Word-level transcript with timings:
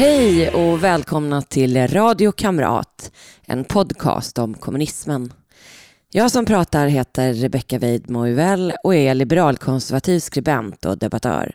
Hej 0.00 0.50
och 0.50 0.84
välkomna 0.84 1.42
till 1.42 1.88
Radio 1.88 2.32
Kamrat, 2.32 3.12
en 3.46 3.64
podcast 3.64 4.38
om 4.38 4.54
kommunismen. 4.54 5.32
Jag 6.12 6.30
som 6.30 6.44
pratar 6.44 6.86
heter 6.86 7.34
Rebecka 7.34 7.78
Weidmo 7.78 8.20
och 8.84 8.94
är 8.94 9.14
liberalkonservativ 9.14 10.20
skribent 10.20 10.84
och 10.84 10.98
debattör. 10.98 11.52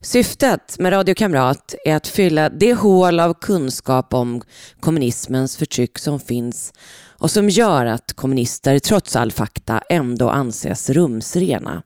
Syftet 0.00 0.78
med 0.78 0.92
Radio 0.92 1.14
Kamrat 1.14 1.74
är 1.84 1.96
att 1.96 2.06
fylla 2.06 2.48
det 2.48 2.74
hål 2.74 3.20
av 3.20 3.34
kunskap 3.34 4.14
om 4.14 4.42
kommunismens 4.80 5.56
förtryck 5.56 5.98
som 5.98 6.20
finns 6.20 6.72
och 7.18 7.30
som 7.30 7.48
gör 7.48 7.86
att 7.86 8.12
kommunister 8.12 8.78
trots 8.78 9.16
all 9.16 9.32
fakta 9.32 9.82
ändå 9.90 10.30
anses 10.30 10.90
rumsrena. 10.90 11.82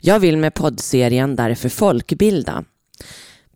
Jag 0.00 0.20
vill 0.20 0.36
med 0.36 0.54
poddserien 0.54 1.36
därför 1.36 1.68
folkbilda. 1.68 2.64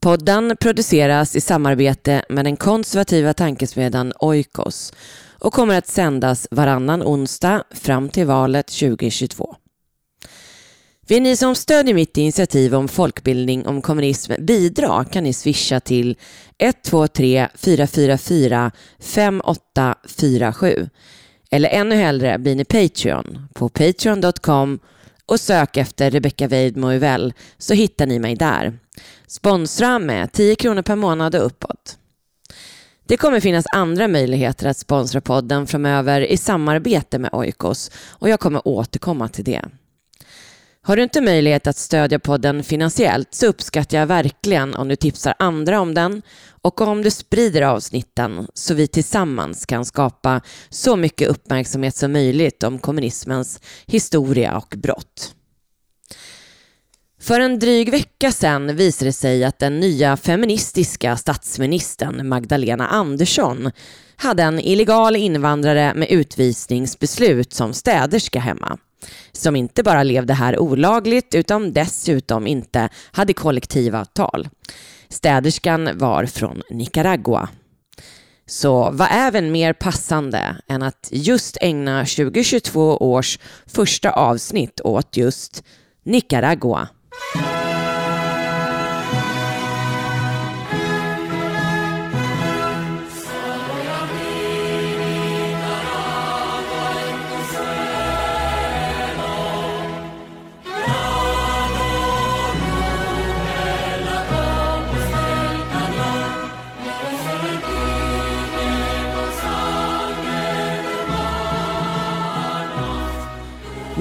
Podden 0.05 0.57
produceras 0.61 1.37
i 1.37 1.41
samarbete 1.41 2.25
med 2.29 2.45
den 2.45 2.57
konservativa 2.57 3.33
tankesmedjan 3.33 4.13
Oikos 4.21 4.93
och 5.39 5.53
kommer 5.53 5.79
att 5.79 5.87
sändas 5.87 6.49
varannan 6.51 7.03
onsdag 7.03 7.65
fram 7.71 8.09
till 8.09 8.27
valet 8.27 8.67
2022. 8.67 9.57
Vill 11.09 11.23
ni 11.23 11.37
som 11.37 11.55
stödjer 11.55 11.95
mitt 11.95 12.17
initiativ 12.17 12.75
om 12.75 12.89
folkbildning 12.89 13.67
om 13.67 13.83
kommunism 13.83 14.33
bidra 14.39 15.05
kan 15.05 15.25
ni 15.25 15.33
swisha 15.33 15.81
till 15.81 16.17
123 16.59 17.49
444 17.55 18.71
5847 19.01 20.89
eller 21.51 21.69
ännu 21.69 21.95
hellre 21.95 22.39
blir 22.39 22.55
ni 22.55 22.65
Patreon 22.65 23.49
på 23.55 23.69
patreon.com 23.69 24.79
och 25.27 25.41
sök 25.41 25.77
efter 25.77 26.11
Rebecca 26.11 26.49
Weidmo 26.49 26.93
Uvell 26.93 27.33
så 27.59 27.75
hittar 27.75 28.07
ni 28.07 28.19
mig 28.19 28.35
där. 28.35 28.79
Sponsra 29.27 29.99
med 29.99 30.33
10 30.33 30.57
kronor 30.57 30.83
per 30.83 30.97
månad 30.97 31.35
och 31.35 31.47
uppåt. 31.47 31.99
Det 33.07 33.17
kommer 33.17 33.41
finnas 33.41 33.65
andra 33.75 34.09
möjligheter 34.09 34.69
att 34.69 34.77
sponsra 34.77 35.21
podden 35.21 35.67
framöver 35.67 36.21
i 36.21 36.37
samarbete 36.37 37.19
med 37.19 37.31
Oikos 37.33 37.91
och 38.09 38.29
jag 38.29 38.41
kommer 38.41 38.69
återkomma 38.69 39.29
till 39.29 39.45
det. 39.45 39.65
Har 40.87 40.97
du 40.97 41.03
inte 41.03 41.21
möjlighet 41.21 41.67
att 41.67 41.77
stödja 41.77 42.19
podden 42.19 42.65
finansiellt 42.65 43.35
så 43.35 43.47
uppskattar 43.47 43.99
jag 43.99 44.07
verkligen 44.07 44.75
om 44.75 44.89
du 44.89 44.97
tipsar 44.97 45.35
andra 45.39 45.81
om 45.81 45.95
den 45.95 46.23
och 46.51 46.81
om 46.81 47.03
du 47.03 47.11
sprider 47.11 47.63
avsnitten 47.63 48.47
så 48.55 48.75
vi 48.75 48.87
tillsammans 48.87 49.67
kan 49.67 49.85
skapa 49.85 50.41
så 50.71 50.97
mycket 50.97 51.29
uppmärksamhet 51.29 51.97
som 51.97 52.13
möjligt 52.13 52.63
om 52.63 52.79
kommunismens 52.79 53.61
historia 53.87 54.57
och 54.57 54.75
brott. 54.77 55.35
För 57.21 57.41
en 57.41 57.59
dryg 57.59 57.91
vecka 57.91 58.33
sedan 58.33 58.77
visade 58.77 59.09
det 59.09 59.13
sig 59.13 59.45
att 59.45 59.59
den 59.59 59.81
nya 59.81 60.17
feministiska 60.17 61.17
statsministern 61.17 62.29
Magdalena 62.29 62.89
Andersson 62.89 63.71
hade 64.17 64.43
en 64.43 64.61
illegal 64.61 65.17
invandrare 65.17 65.95
med 65.95 66.11
utvisningsbeslut 66.11 67.53
som 67.53 67.75
städerska 67.75 68.41
hemma 68.41 68.79
som 69.33 69.57
inte 69.57 69.83
bara 69.83 70.03
levde 70.03 70.35
här 70.35 70.59
olagligt 70.59 71.35
utan 71.35 71.73
dessutom 71.73 72.47
inte 72.47 72.89
hade 73.13 73.33
kollektivavtal. 73.33 74.49
Städerskan 75.09 75.99
var 75.99 76.27
från 76.27 76.63
Nicaragua. 76.71 77.49
Så 78.47 78.91
vad 78.93 79.09
är 79.11 79.31
väl 79.31 79.51
mer 79.51 79.73
passande 79.73 80.57
än 80.69 80.83
att 80.83 81.09
just 81.13 81.57
ägna 81.61 82.01
2022 82.01 82.97
års 82.97 83.39
första 83.67 84.11
avsnitt 84.11 84.81
åt 84.81 85.17
just 85.17 85.65
Nicaragua? 86.05 86.89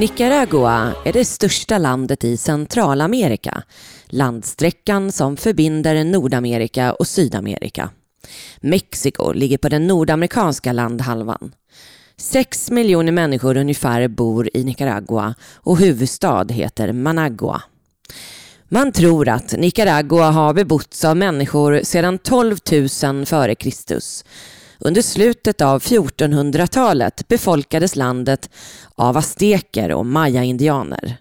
Nicaragua 0.03 0.93
är 1.05 1.13
det 1.13 1.25
största 1.25 1.77
landet 1.77 2.23
i 2.23 2.37
Centralamerika, 2.37 3.63
landsträckan 4.07 5.11
som 5.11 5.37
förbinder 5.37 6.03
Nordamerika 6.03 6.93
och 6.93 7.07
Sydamerika. 7.07 7.89
Mexiko 8.61 9.31
ligger 9.31 9.57
på 9.57 9.69
den 9.69 9.87
nordamerikanska 9.87 10.71
landhalvan. 10.71 11.51
Sex 12.17 12.71
miljoner 12.71 13.11
människor 13.11 13.57
ungefär 13.57 14.07
bor 14.07 14.49
i 14.53 14.63
Nicaragua 14.63 15.35
och 15.53 15.77
huvudstad 15.77 16.45
heter 16.49 16.93
Managua. 16.93 17.61
Man 18.69 18.91
tror 18.91 19.29
att 19.29 19.51
Nicaragua 19.57 20.31
har 20.31 20.53
bebotts 20.53 21.05
av 21.05 21.17
människor 21.17 21.81
sedan 21.83 22.17
12 22.17 22.57
000 22.71 22.85
f.Kr. 23.23 23.73
Under 24.85 25.01
slutet 25.01 25.61
av 25.61 25.81
1400-talet 25.81 27.27
befolkades 27.27 27.95
landet 27.95 28.49
av 28.95 29.17
azteker 29.17 29.91
och 29.91 30.05
maya-indianer. 30.05 31.17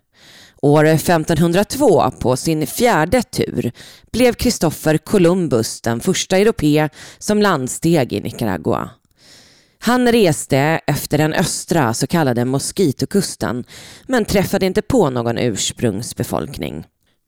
År 0.62 0.84
1502, 0.84 2.10
på 2.10 2.36
sin 2.36 2.66
fjärde 2.66 3.22
tur, 3.22 3.72
blev 4.12 4.32
Kristoffer 4.32 4.98
Columbus 4.98 5.80
den 5.80 6.00
första 6.00 6.38
europé 6.38 6.88
som 7.18 7.42
landsteg 7.42 8.12
i 8.12 8.20
Nicaragua. 8.20 8.90
Han 9.78 10.12
reste 10.12 10.58
efter 10.86 11.18
den 11.18 11.32
östra 11.32 11.94
så 11.94 12.06
kallade 12.06 12.44
Mosquitokusten 12.44 13.64
men 14.06 14.24
träffade 14.24 14.66
inte 14.66 14.82
på 14.82 15.10
någon 15.10 15.38
ursprungsbefolkning. 15.38 16.84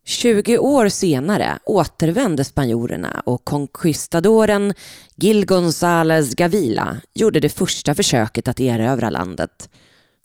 20 0.07 0.59
år 0.59 0.89
senare 0.89 1.59
återvände 1.65 2.45
spanjorerna 2.45 3.23
och 3.27 3.45
conquistadoren 3.45 4.75
Gil 5.17 5.47
González 5.47 6.35
Gavila 6.37 6.97
gjorde 7.15 7.41
det 7.41 7.49
första 7.49 7.95
försöket 7.95 8.49
att 8.49 8.61
erövra 8.61 9.11
landet. 9.11 9.69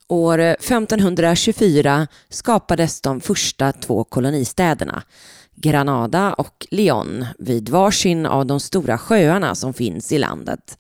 År 0.08 0.40
1524 0.40 2.08
skapades 2.30 3.02
de 3.02 3.22
första 3.22 3.72
två 3.72 4.04
kolonistäderna, 4.04 5.04
Granada 5.56 6.34
och 6.34 6.68
Lyon, 6.72 7.26
vid 7.40 7.70
varsin 7.70 8.26
av 8.26 8.46
de 8.46 8.60
stora 8.60 8.98
sjöarna 8.98 9.56
som 9.56 9.74
finns 9.74 10.12
i 10.12 10.18
landet. 10.18 10.78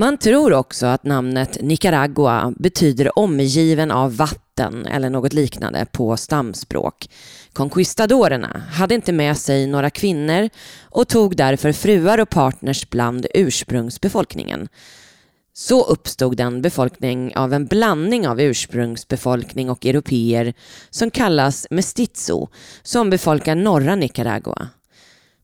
Man 0.00 0.18
tror 0.18 0.52
också 0.52 0.86
att 0.86 1.04
namnet 1.04 1.62
Nicaragua 1.62 2.52
betyder 2.58 3.18
omgiven 3.18 3.90
av 3.90 4.16
vatten 4.16 4.86
eller 4.86 5.10
något 5.10 5.32
liknande 5.32 5.86
på 5.92 6.16
stamspråk. 6.16 7.08
Conquistadorerna 7.52 8.62
hade 8.72 8.94
inte 8.94 9.12
med 9.12 9.36
sig 9.36 9.66
några 9.66 9.90
kvinnor 9.90 10.48
och 10.82 11.08
tog 11.08 11.36
därför 11.36 11.72
fruar 11.72 12.18
och 12.18 12.30
partners 12.30 12.90
bland 12.90 13.26
ursprungsbefolkningen. 13.34 14.68
Så 15.52 15.84
uppstod 15.84 16.36
den 16.36 16.62
befolkning 16.62 17.36
av 17.36 17.52
en 17.52 17.66
blandning 17.66 18.28
av 18.28 18.40
ursprungsbefolkning 18.40 19.70
och 19.70 19.86
europeer 19.86 20.54
som 20.90 21.10
kallas 21.10 21.66
mestizo, 21.70 22.48
som 22.82 23.10
befolkar 23.10 23.54
norra 23.54 23.94
Nicaragua. 23.94 24.68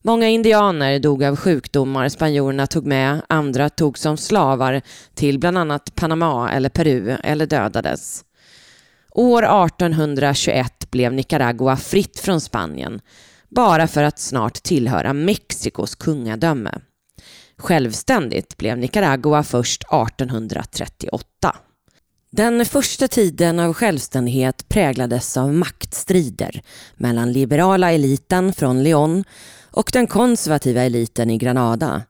Många 0.07 0.29
indianer 0.29 0.99
dog 0.99 1.25
av 1.25 1.37
sjukdomar 1.37 2.09
spanjorerna 2.09 2.67
tog 2.67 2.87
med, 2.87 3.23
andra 3.29 3.69
tog 3.69 3.99
som 3.99 4.17
slavar 4.17 4.83
till 5.15 5.39
bland 5.39 5.59
annat 5.59 5.95
Panama 5.95 6.51
eller 6.53 6.69
Peru 6.69 7.17
eller 7.25 7.47
dödades. 7.47 8.25
År 9.11 9.43
1821 9.43 10.91
blev 10.91 11.13
Nicaragua 11.13 11.77
fritt 11.77 12.19
från 12.19 12.41
Spanien, 12.41 13.01
bara 13.49 13.87
för 13.87 14.03
att 14.03 14.19
snart 14.19 14.55
tillhöra 14.55 15.13
Mexikos 15.13 15.95
kungadöme. 15.95 16.75
Självständigt 17.57 18.57
blev 18.57 18.79
Nicaragua 18.79 19.43
först 19.43 19.83
1838. 19.83 21.57
Den 22.31 22.67
första 22.67 23.09
tiden 23.09 23.61
av 23.61 23.73
självständighet 23.73 24.69
präglades 24.69 25.37
av 25.37 25.55
maktstrider 25.55 26.63
mellan 26.97 27.33
liberala 27.33 27.93
eliten 27.93 28.53
från 28.53 28.83
León 28.83 29.25
och 29.77 29.91
den 29.93 30.07
konservativa 30.07 30.83
eliten 30.83 31.31
i 31.31 31.39
Granada. 31.39 32.03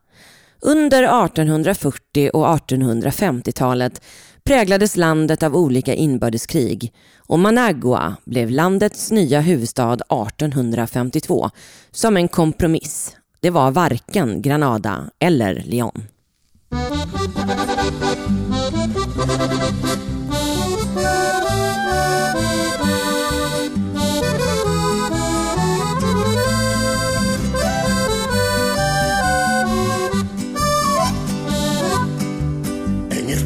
Under 0.61 1.03
1840 1.03 2.31
och 2.33 2.47
1850-talet 2.47 4.03
präglades 4.45 4.97
landet 4.97 5.43
av 5.43 5.57
olika 5.57 5.95
inbördeskrig 5.95 6.93
och 7.19 7.39
Managua 7.39 8.17
blev 8.25 8.51
landets 8.51 9.11
nya 9.11 9.41
huvudstad 9.41 9.95
1852 9.95 11.51
som 11.91 12.17
en 12.17 12.29
kompromiss. 12.29 13.17
Det 13.41 13.51
var 13.51 13.71
varken 13.71 14.43
Granada 14.43 15.11
eller 15.19 15.55
Lyon. 15.67 16.03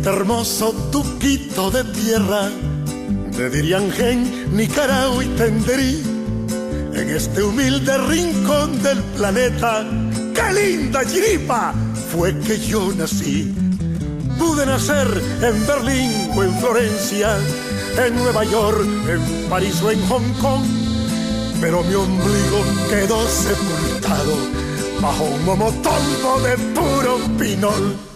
Hermoso 0.04 0.72
tuquito 0.90 1.70
de 1.70 1.84
tierra 1.84 2.48
de 3.36 3.50
Diriangén, 3.50 4.54
Nicaragua 4.56 5.24
y 5.24 5.28
Tenderí, 5.28 6.02
en 6.94 7.10
este 7.10 7.42
humilde 7.42 7.96
rincón 7.98 8.82
del 8.82 8.98
planeta, 9.16 9.86
qué 10.34 10.52
linda 10.52 11.04
chiripa 11.04 11.74
fue 12.12 12.38
que 12.40 12.58
yo 12.58 12.92
nací. 12.92 13.54
Pude 14.38 14.66
nacer 14.66 15.06
en 15.42 15.66
Berlín 15.66 16.30
o 16.34 16.42
en 16.42 16.54
Florencia, 16.58 17.36
en 18.04 18.16
Nueva 18.16 18.44
York, 18.44 18.86
en 19.08 19.50
París 19.50 19.80
o 19.82 19.90
en 19.90 20.00
Hong 20.08 20.32
Kong, 20.40 20.62
pero 21.60 21.82
mi 21.82 21.94
ombligo 21.94 22.64
quedó 22.88 23.26
sepultado 23.28 24.34
bajo 25.00 25.24
un 25.24 25.44
momotombo 25.44 26.40
de 26.42 26.56
puro 26.74 27.18
pinol. 27.38 28.09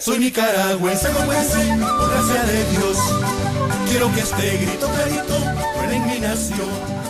Soy 0.00 0.18
nicaragüense, 0.18 1.08
güense, 1.26 1.58
por 1.98 2.10
gracia 2.10 2.42
de 2.44 2.64
Dios. 2.70 2.96
Quiero 3.88 4.12
que 4.14 4.20
este 4.20 4.58
grito 4.58 4.86
clarito 4.86 5.34
fuera 5.74 5.94
en 5.94 6.06
mi 6.06 6.20
nación. 6.20 7.06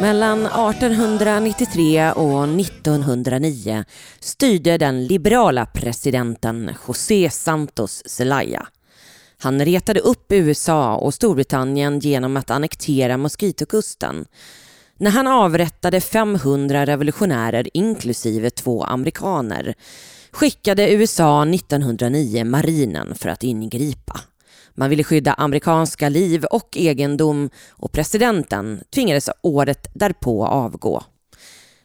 Mellan 0.00 0.38
1893 0.38 2.12
och 2.16 2.48
1909 2.48 3.84
styrde 4.20 4.78
den 4.78 5.06
liberala 5.06 5.66
presidenten 5.66 6.74
José 6.74 7.30
Santos 7.30 8.02
Zelaya. 8.06 8.68
Han 9.38 9.64
retade 9.64 10.00
upp 10.00 10.32
USA 10.32 10.96
och 10.96 11.14
Storbritannien 11.14 11.98
genom 11.98 12.36
att 12.36 12.50
annektera 12.50 13.16
Moskitokusten. 13.16 14.24
När 14.98 15.10
han 15.10 15.26
avrättade 15.26 16.00
500 16.00 16.86
revolutionärer 16.86 17.68
inklusive 17.74 18.50
två 18.50 18.84
amerikaner 18.84 19.74
skickade 20.30 20.92
USA 20.92 21.46
1909 21.46 22.44
marinen 22.44 23.14
för 23.14 23.28
att 23.28 23.44
ingripa. 23.44 24.20
Man 24.74 24.90
ville 24.90 25.04
skydda 25.04 25.32
amerikanska 25.32 26.08
liv 26.08 26.44
och 26.44 26.76
egendom 26.76 27.50
och 27.70 27.92
presidenten 27.92 28.80
tvingades 28.94 29.30
året 29.42 29.86
därpå 29.94 30.46
avgå. 30.46 31.02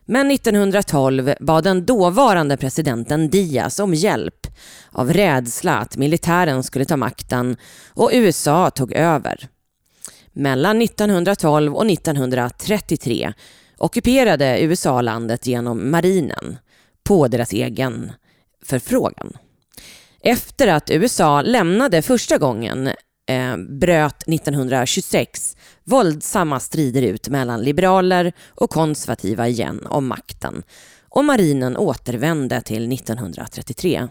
Men 0.06 0.32
1912 0.32 1.34
bad 1.40 1.64
den 1.64 1.86
dåvarande 1.86 2.58
presidenten 2.58 3.30
Diaz 3.30 3.80
om 3.80 3.94
hjälp 3.94 4.48
av 4.92 5.14
rädsla 5.14 5.78
att 5.78 5.98
militären 5.98 6.64
skulle 6.64 6.86
ta 6.86 6.98
makten 6.98 7.58
och 7.88 8.10
USA 8.14 8.70
tog 8.70 8.94
över. 8.94 9.50
Mellan 10.34 10.82
1912 10.82 11.76
och 11.76 11.92
1933 11.92 13.34
ockuperade 13.78 14.62
USA 14.62 15.02
landet 15.02 15.48
genom 15.48 15.92
marinen 15.92 16.58
på 17.04 17.28
deras 17.28 17.54
egen 17.54 18.12
förfrågan. 18.66 19.34
Efter 20.22 20.68
att 20.68 20.90
USA 20.90 21.42
lämnade 21.42 22.02
första 22.02 22.38
gången 22.38 22.88
eh, 23.30 23.58
bröt 23.58 24.28
1926 24.28 25.58
våldsamma 25.84 26.60
strider 26.60 27.02
ut 27.02 27.30
mellan 27.30 27.62
liberaler 27.62 28.34
och 28.48 28.70
konservativa 28.70 29.48
igen 29.48 29.88
om 29.90 30.08
makten 30.08 30.64
och 31.10 31.26
marinen 31.26 31.78
återvände 31.78 32.62
till 32.62 32.94
1933. 32.94 34.08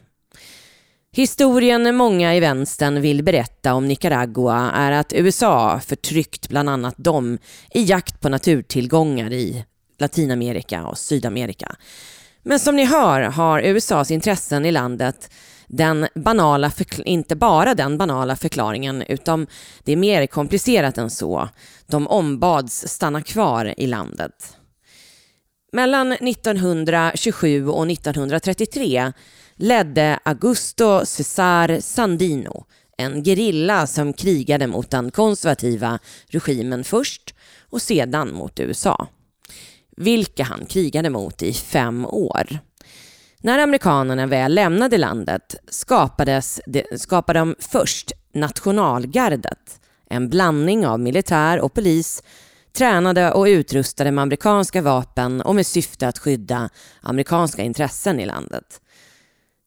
Historien 1.12 1.96
många 1.96 2.34
i 2.34 2.40
vänstern 2.40 3.00
vill 3.00 3.22
berätta 3.22 3.74
om 3.74 3.88
Nicaragua 3.88 4.70
är 4.74 4.92
att 4.92 5.12
USA 5.12 5.80
förtryckt 5.80 6.48
bland 6.48 6.68
annat 6.68 6.94
dem 6.96 7.38
i 7.74 7.82
jakt 7.82 8.20
på 8.20 8.28
naturtillgångar 8.28 9.32
i 9.32 9.64
Latinamerika 9.98 10.86
och 10.86 10.98
Sydamerika. 10.98 11.76
Men 12.42 12.58
som 12.58 12.76
ni 12.76 12.84
hör 12.84 13.20
har 13.20 13.60
USAs 13.60 14.10
intressen 14.10 14.66
i 14.66 14.72
landet 14.72 15.30
den 15.66 16.08
banala, 16.14 16.72
inte 17.04 17.36
bara 17.36 17.74
den 17.74 17.98
banala 17.98 18.36
förklaringen 18.36 19.02
utan 19.02 19.46
det 19.84 19.92
är 19.92 19.96
mer 19.96 20.26
komplicerat 20.26 20.98
än 20.98 21.10
så. 21.10 21.48
De 21.86 22.08
ombads 22.08 22.88
stanna 22.88 23.22
kvar 23.22 23.74
i 23.76 23.86
landet. 23.86 24.56
Mellan 25.72 26.12
1927 26.12 27.68
och 27.68 27.90
1933 27.90 29.12
ledde 29.58 30.18
Augusto 30.24 31.06
Cesar 31.06 31.80
Sandino 31.80 32.64
en 32.96 33.22
gerilla 33.22 33.86
som 33.86 34.12
krigade 34.12 34.66
mot 34.66 34.90
den 34.90 35.10
konservativa 35.10 35.98
regimen 36.26 36.84
först 36.84 37.34
och 37.70 37.82
sedan 37.82 38.34
mot 38.34 38.60
USA. 38.60 39.06
Vilka 39.96 40.44
han 40.44 40.66
krigade 40.66 41.10
mot 41.10 41.42
i 41.42 41.52
fem 41.52 42.06
år. 42.06 42.58
När 43.40 43.58
amerikanerna 43.58 44.26
väl 44.26 44.54
lämnade 44.54 44.98
landet 44.98 45.56
skapades 45.68 46.60
skapade 46.96 47.38
de 47.38 47.54
först 47.58 48.12
nationalgardet, 48.34 49.80
en 50.10 50.28
blandning 50.28 50.86
av 50.86 51.00
militär 51.00 51.60
och 51.60 51.74
polis 51.74 52.22
tränade 52.72 53.32
och 53.32 53.44
utrustade 53.44 54.10
med 54.10 54.22
amerikanska 54.22 54.82
vapen 54.82 55.40
och 55.40 55.54
med 55.54 55.66
syfte 55.66 56.08
att 56.08 56.18
skydda 56.18 56.70
amerikanska 57.00 57.62
intressen 57.62 58.20
i 58.20 58.26
landet. 58.26 58.80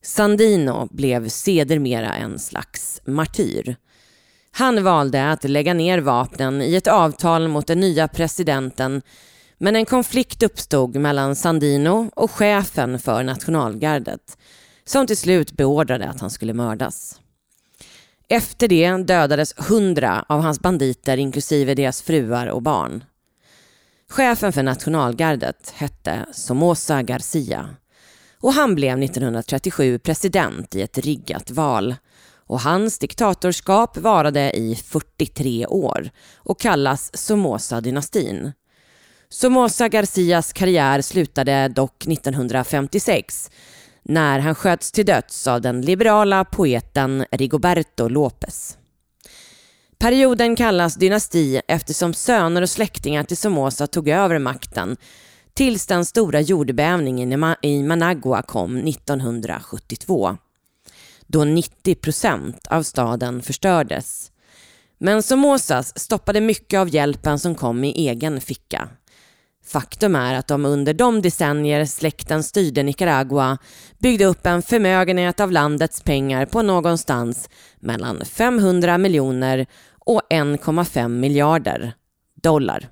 Sandino 0.01 0.87
blev 0.91 1.29
sedermera 1.29 2.13
en 2.13 2.39
slags 2.39 3.01
martyr. 3.05 3.75
Han 4.51 4.83
valde 4.83 5.31
att 5.31 5.43
lägga 5.43 5.73
ner 5.73 5.99
vapnen 5.99 6.61
i 6.61 6.75
ett 6.75 6.87
avtal 6.87 7.47
mot 7.47 7.67
den 7.67 7.79
nya 7.79 8.07
presidenten 8.07 9.01
men 9.57 9.75
en 9.75 9.85
konflikt 9.85 10.43
uppstod 10.43 10.95
mellan 10.95 11.35
Sandino 11.35 12.11
och 12.15 12.31
chefen 12.31 12.99
för 12.99 13.23
nationalgardet 13.23 14.37
som 14.85 15.07
till 15.07 15.17
slut 15.17 15.51
beordrade 15.51 16.09
att 16.09 16.21
han 16.21 16.29
skulle 16.29 16.53
mördas. 16.53 17.19
Efter 18.27 18.67
det 18.67 18.97
dödades 18.97 19.53
hundra 19.57 20.25
av 20.29 20.41
hans 20.41 20.59
banditer 20.59 21.17
inklusive 21.17 21.75
deras 21.75 22.01
fruar 22.01 22.47
och 22.47 22.61
barn. 22.61 23.03
Chefen 24.09 24.53
för 24.53 24.63
nationalgardet 24.63 25.73
hette 25.75 26.25
Somoza 26.33 27.01
Garcia 27.01 27.69
och 28.41 28.53
han 28.53 28.75
blev 28.75 29.03
1937 29.03 29.99
president 29.99 30.75
i 30.75 30.81
ett 30.81 30.97
riggat 30.97 31.51
val 31.51 31.95
och 32.47 32.61
hans 32.61 32.99
diktatorskap 32.99 33.97
varade 33.97 34.51
i 34.57 34.75
43 34.75 35.65
år 35.67 36.09
och 36.35 36.59
kallas 36.59 37.11
Somoza-dynastin. 37.13 38.51
Somoza 39.29 39.89
Garcias 39.89 40.53
karriär 40.53 41.01
slutade 41.01 41.67
dock 41.67 42.07
1956 42.07 43.51
när 44.03 44.39
han 44.39 44.55
sköts 44.55 44.91
till 44.91 45.05
döds 45.05 45.47
av 45.47 45.61
den 45.61 45.81
liberala 45.81 46.45
poeten 46.45 47.25
Rigoberto 47.31 48.07
López. 48.07 48.77
Perioden 49.97 50.55
kallas 50.55 50.95
dynasti 50.95 51.61
eftersom 51.67 52.13
söner 52.13 52.61
och 52.61 52.69
släktingar 52.69 53.23
till 53.23 53.37
Somoza 53.37 53.87
tog 53.87 54.09
över 54.09 54.39
makten 54.39 54.97
tills 55.53 55.87
den 55.87 56.05
stora 56.05 56.41
jordbävningen 56.41 57.57
i 57.61 57.83
Managua 57.83 58.41
kom 58.41 58.77
1972 58.77 60.37
då 61.31 61.43
90 61.43 61.95
procent 61.95 62.67
av 62.67 62.83
staden 62.83 63.41
förstördes. 63.41 64.31
Men 64.97 65.23
Somozas 65.23 65.99
stoppade 65.99 66.41
mycket 66.41 66.79
av 66.79 66.95
hjälpen 66.95 67.39
som 67.39 67.55
kom 67.55 67.83
i 67.83 68.07
egen 68.07 68.41
ficka. 68.41 68.89
Faktum 69.65 70.15
är 70.15 70.33
att 70.33 70.47
de 70.47 70.65
under 70.65 70.93
de 70.93 71.21
decennier 71.21 71.85
släkten 71.85 72.43
styrde 72.43 72.83
Nicaragua 72.83 73.57
byggde 73.99 74.25
upp 74.25 74.45
en 74.45 74.61
förmögenhet 74.61 75.39
av 75.39 75.51
landets 75.51 76.01
pengar 76.01 76.45
på 76.45 76.61
någonstans 76.61 77.49
mellan 77.79 78.25
500 78.25 78.97
miljoner 78.97 79.65
och 79.99 80.21
1,5 80.29 81.07
miljarder 81.07 81.93
dollar. 82.41 82.89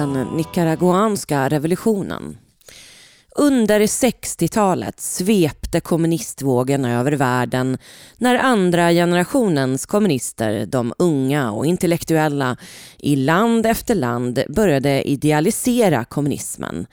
Den 0.00 0.26
nicaraguanska 0.36 1.48
revolutionen. 1.48 2.38
Under 3.36 3.80
60-talet 3.80 5.00
svepte 5.00 5.80
kommunistvågen 5.80 6.84
över 6.84 7.12
världen 7.12 7.78
när 8.16 8.34
andra 8.34 8.90
generationens 8.90 9.86
kommunister, 9.86 10.66
de 10.66 10.94
unga 10.98 11.52
och 11.52 11.66
intellektuella, 11.66 12.56
i 12.98 13.16
land 13.16 13.66
efter 13.66 13.94
land 13.94 14.42
började 14.48 15.08
idealisera 15.08 16.04
kommunismen. 16.04 16.86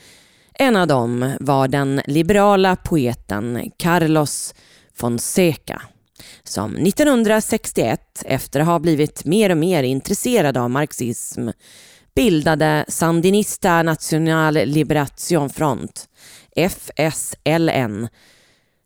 En 0.53 0.75
av 0.75 0.87
dem 0.87 1.35
var 1.39 1.67
den 1.67 2.01
liberala 2.05 2.75
poeten 2.75 3.71
Carlos 3.77 4.55
Fonseca 4.95 5.81
som 6.43 6.75
1961, 6.75 8.23
efter 8.25 8.59
att 8.59 8.65
ha 8.65 8.79
blivit 8.79 9.25
mer 9.25 9.49
och 9.49 9.57
mer 9.57 9.83
intresserad 9.83 10.57
av 10.57 10.69
marxism, 10.69 11.49
bildade 12.17 12.85
Sandinista 12.87 13.83
Nacional 13.83 14.53
Liberation 14.53 15.49
Front, 15.49 16.09
FSLN. 16.55 18.07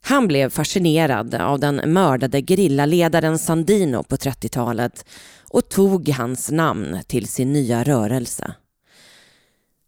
Han 0.01 0.27
blev 0.27 0.49
fascinerad 0.49 1.35
av 1.35 1.59
den 1.59 1.75
mördade 1.75 2.41
gerillaledaren 2.41 3.39
Sandino 3.39 4.03
på 4.03 4.15
30-talet 4.15 5.05
och 5.49 5.69
tog 5.69 6.09
hans 6.09 6.51
namn 6.51 6.99
till 7.07 7.27
sin 7.27 7.53
nya 7.53 7.83
rörelse. 7.83 8.53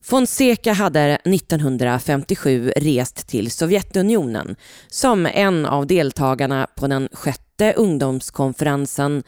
Fonseca 0.03 0.73
hade 0.73 1.15
1957 1.15 2.71
rest 2.75 3.27
till 3.27 3.51
Sovjetunionen 3.51 4.55
som 4.87 5.25
en 5.25 5.65
av 5.65 5.87
deltagarna 5.87 6.67
på 6.75 6.87
den 6.87 7.09
sjätte 7.11 7.73
ungdomskonferensen 7.73 9.23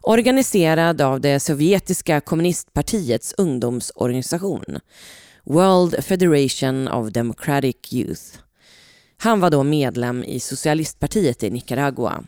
organiserad 0.00 1.00
av 1.00 1.20
det 1.20 1.40
sovjetiska 1.40 2.20
kommunistpartiets 2.20 3.34
ungdomsorganisation 3.38 4.64
World 5.44 6.04
Federation 6.04 6.88
of 6.88 7.12
Democratic 7.12 7.76
Youth. 7.92 8.22
Han 9.16 9.40
var 9.40 9.50
då 9.50 9.62
medlem 9.62 10.24
i 10.24 10.40
socialistpartiet 10.40 11.42
i 11.42 11.50
Nicaragua. 11.50 12.24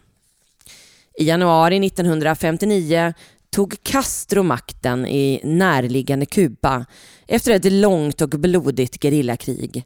I 1.18 1.24
januari 1.24 1.86
1959 1.86 3.14
tog 3.50 3.82
Castro 3.82 4.42
makten 4.42 5.06
i 5.06 5.40
närliggande 5.44 6.26
Kuba 6.26 6.86
efter 7.26 7.52
ett 7.52 7.72
långt 7.72 8.20
och 8.20 8.28
blodigt 8.28 9.02
gerillakrig. 9.02 9.84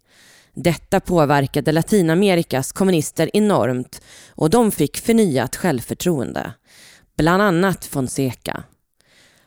Detta 0.55 1.00
påverkade 1.00 1.73
Latinamerikas 1.73 2.73
kommunister 2.73 3.31
enormt 3.35 4.00
och 4.29 4.50
de 4.50 4.71
fick 4.71 4.99
förnyat 4.99 5.57
självförtroende. 5.57 6.53
Bland 7.16 7.42
annat 7.42 7.85
Fonseca. 7.85 8.62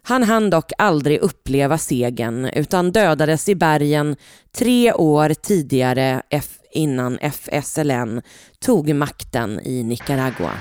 Han 0.03 0.23
hann 0.23 0.49
dock 0.49 0.71
aldrig 0.77 1.19
uppleva 1.19 1.77
segern 1.77 2.45
utan 2.45 2.91
dödades 2.91 3.49
i 3.49 3.55
bergen 3.55 4.15
tre 4.57 4.93
år 4.93 5.33
tidigare 5.33 6.21
innan 6.71 7.17
FSLN 7.19 8.21
tog 8.59 8.93
makten 8.93 9.59
i 9.59 9.83
Nicaragua. 9.83 10.51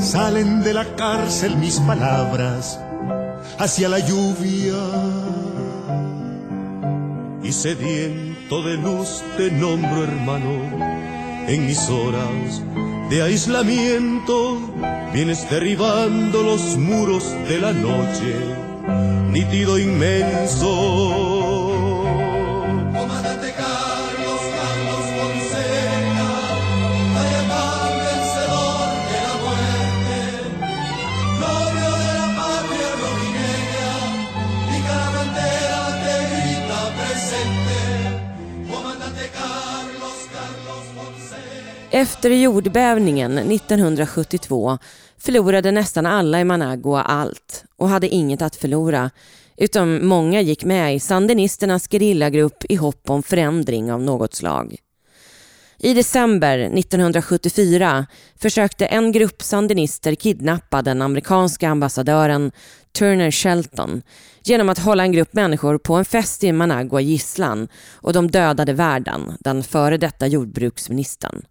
Salen 0.00 0.62
de 0.62 0.72
la 0.72 0.84
cárcel 0.84 1.56
mis 1.56 1.78
palabras 1.78 2.78
hacia 3.58 3.88
la 3.88 3.98
lluvia. 3.98 5.57
Y 7.48 7.52
sediento 7.54 8.62
de 8.62 8.76
luz 8.76 9.22
te 9.38 9.50
nombro 9.50 10.04
hermano 10.04 11.46
en 11.48 11.64
mis 11.64 11.88
horas 11.88 12.62
de 13.08 13.22
aislamiento. 13.22 14.60
Vienes 15.14 15.48
derribando 15.48 16.42
los 16.42 16.76
muros 16.76 17.24
de 17.48 17.58
la 17.58 17.72
noche, 17.72 18.34
nítido 19.32 19.78
inmenso 19.78 21.27
Efter 41.98 42.30
jordbävningen 42.30 43.38
1972 43.38 44.78
förlorade 45.18 45.70
nästan 45.70 46.06
alla 46.06 46.40
i 46.40 46.44
Managua 46.44 47.02
allt 47.02 47.64
och 47.76 47.88
hade 47.88 48.08
inget 48.08 48.42
att 48.42 48.56
förlora 48.56 49.10
Utom 49.56 50.08
många 50.08 50.40
gick 50.40 50.64
med 50.64 50.94
i 50.94 51.00
sandinisternas 51.00 51.88
gerillagrupp 51.88 52.64
i 52.68 52.74
hopp 52.74 53.10
om 53.10 53.22
förändring 53.22 53.92
av 53.92 54.02
något 54.02 54.34
slag. 54.34 54.76
I 55.78 55.94
december 55.94 56.58
1974 56.58 58.06
försökte 58.36 58.86
en 58.86 59.12
grupp 59.12 59.42
sandinister 59.42 60.14
kidnappa 60.14 60.82
den 60.82 61.02
amerikanska 61.02 61.68
ambassadören 61.68 62.52
Turner 62.92 63.30
Shelton 63.30 64.02
genom 64.42 64.68
att 64.68 64.78
hålla 64.78 65.02
en 65.02 65.12
grupp 65.12 65.32
människor 65.32 65.78
på 65.78 65.94
en 65.94 66.04
fest 66.04 66.44
i 66.44 66.52
Managua 66.52 67.00
gisslan 67.00 67.68
och 67.94 68.12
de 68.12 68.30
dödade 68.30 68.72
värden, 68.72 69.32
den 69.40 69.62
före 69.62 69.96
detta 69.96 70.26
jordbruksministern. 70.26 71.42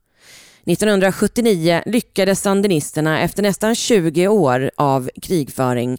1979 0.68 1.84
lyckades 1.86 2.42
sandinisterna 2.42 3.22
efter 3.22 3.44
nästan 3.44 3.76
20 3.76 4.28
år 4.28 4.72
av 4.76 5.10
krigföring 5.22 5.98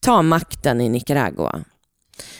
ta 0.00 0.22
makten 0.22 0.80
i 0.80 0.88
Nicaragua. 0.88 1.64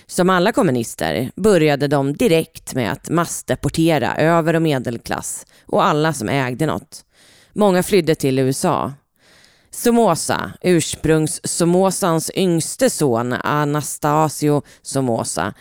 Som 0.07 0.31
alla 0.31 0.53
kommunister 0.53 1.31
började 1.37 1.89
de 1.89 2.13
direkt 2.13 2.75
med 2.75 2.93
att 2.93 3.11
massdeportera 3.11 4.17
över 4.17 4.55
och 4.55 4.63
medelklass 4.63 5.47
och 5.67 5.85
alla 5.85 6.13
som 6.13 6.29
ägde 6.29 6.67
något. 6.67 7.05
Många 7.53 7.83
flydde 7.83 8.15
till 8.15 8.39
USA. 8.39 8.93
Somoza, 9.71 10.53
ursprungs-Somozans 10.63 12.31
yngste 12.35 12.91
son 12.91 13.33
Anastasio 13.33 14.63
Somoza 14.83 15.55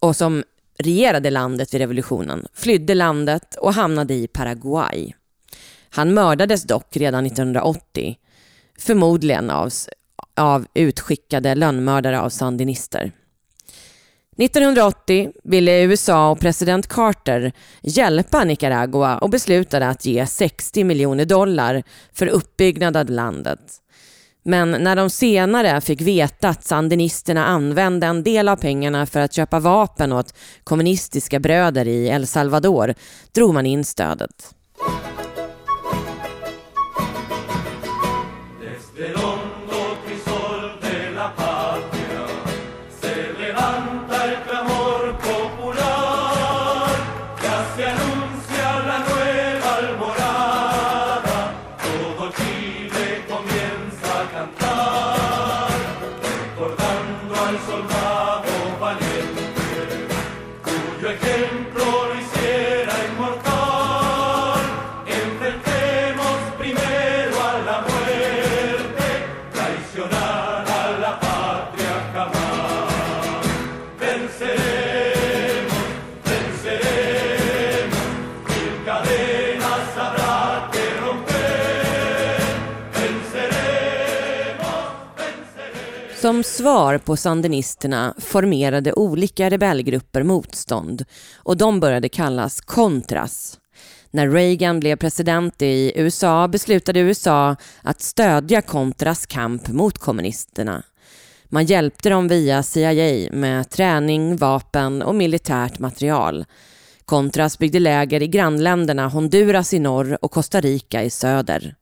och 0.00 0.16
som 0.16 0.44
regerade 0.78 1.30
landet 1.30 1.74
vid 1.74 1.80
revolutionen, 1.80 2.46
flydde 2.54 2.94
landet 2.94 3.54
och 3.54 3.74
hamnade 3.74 4.14
i 4.14 4.28
Paraguay. 4.28 5.14
Han 5.90 6.14
mördades 6.14 6.62
dock 6.62 6.96
redan 6.96 7.26
1980, 7.26 8.16
förmodligen 8.78 9.50
av, 9.50 9.72
av 10.36 10.66
utskickade 10.74 11.54
lönnmördare 11.54 12.20
av 12.20 12.28
sandinister. 12.28 13.12
1980 14.38 15.32
ville 15.44 15.82
USA 15.82 16.30
och 16.30 16.40
president 16.40 16.86
Carter 16.86 17.52
hjälpa 17.82 18.44
Nicaragua 18.44 19.18
och 19.18 19.30
beslutade 19.30 19.88
att 19.88 20.06
ge 20.06 20.26
60 20.26 20.84
miljoner 20.84 21.24
dollar 21.24 21.82
för 22.12 22.26
uppbyggnad 22.26 22.96
av 22.96 23.10
landet. 23.10 23.60
Men 24.48 24.70
när 24.70 24.96
de 24.96 25.10
senare 25.10 25.80
fick 25.80 26.00
veta 26.00 26.48
att 26.48 26.64
sandinisterna 26.64 27.46
använde 27.46 28.06
en 28.06 28.22
del 28.22 28.48
av 28.48 28.56
pengarna 28.56 29.06
för 29.06 29.20
att 29.20 29.32
köpa 29.32 29.60
vapen 29.60 30.12
åt 30.12 30.34
kommunistiska 30.64 31.38
bröder 31.40 31.88
i 31.88 32.08
El 32.08 32.26
Salvador 32.26 32.94
drog 33.32 33.54
man 33.54 33.66
in 33.66 33.84
stödet. 33.84 34.54
Svar 86.46 86.98
på 86.98 87.16
sandinisterna 87.16 88.14
formerade 88.18 88.92
olika 88.92 89.50
rebellgrupper 89.50 90.22
motstånd 90.22 91.04
och 91.36 91.56
de 91.56 91.80
började 91.80 92.08
kallas 92.08 92.60
Contras. 92.60 93.58
När 94.10 94.28
Reagan 94.28 94.80
blev 94.80 94.96
president 94.96 95.62
i 95.62 95.92
USA 95.94 96.48
beslutade 96.48 97.00
USA 97.00 97.56
att 97.82 98.00
stödja 98.00 98.62
Contras 98.62 99.26
kamp 99.26 99.68
mot 99.68 99.98
kommunisterna. 99.98 100.82
Man 101.48 101.64
hjälpte 101.64 102.08
dem 102.08 102.28
via 102.28 102.62
CIA 102.62 103.28
med 103.32 103.70
träning, 103.70 104.36
vapen 104.36 105.02
och 105.02 105.14
militärt 105.14 105.78
material. 105.78 106.44
Contras 107.04 107.58
byggde 107.58 107.78
läger 107.78 108.22
i 108.22 108.28
grannländerna 108.28 109.08
Honduras 109.08 109.74
i 109.74 109.78
norr 109.78 110.18
och 110.24 110.30
Costa 110.30 110.60
Rica 110.60 111.02
i 111.02 111.10
söder. 111.10 111.74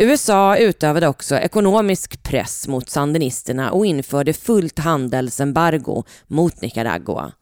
USA 0.00 0.56
utövade 0.56 1.08
också 1.08 1.36
ekonomisk 1.36 2.22
press 2.22 2.68
mot 2.68 2.90
sandinisterna 2.90 3.70
och 3.70 3.86
införde 3.86 4.32
fullt 4.32 4.78
handelsembargo 4.78 6.04
mot 6.26 6.60
Nicaragua. 6.60 7.32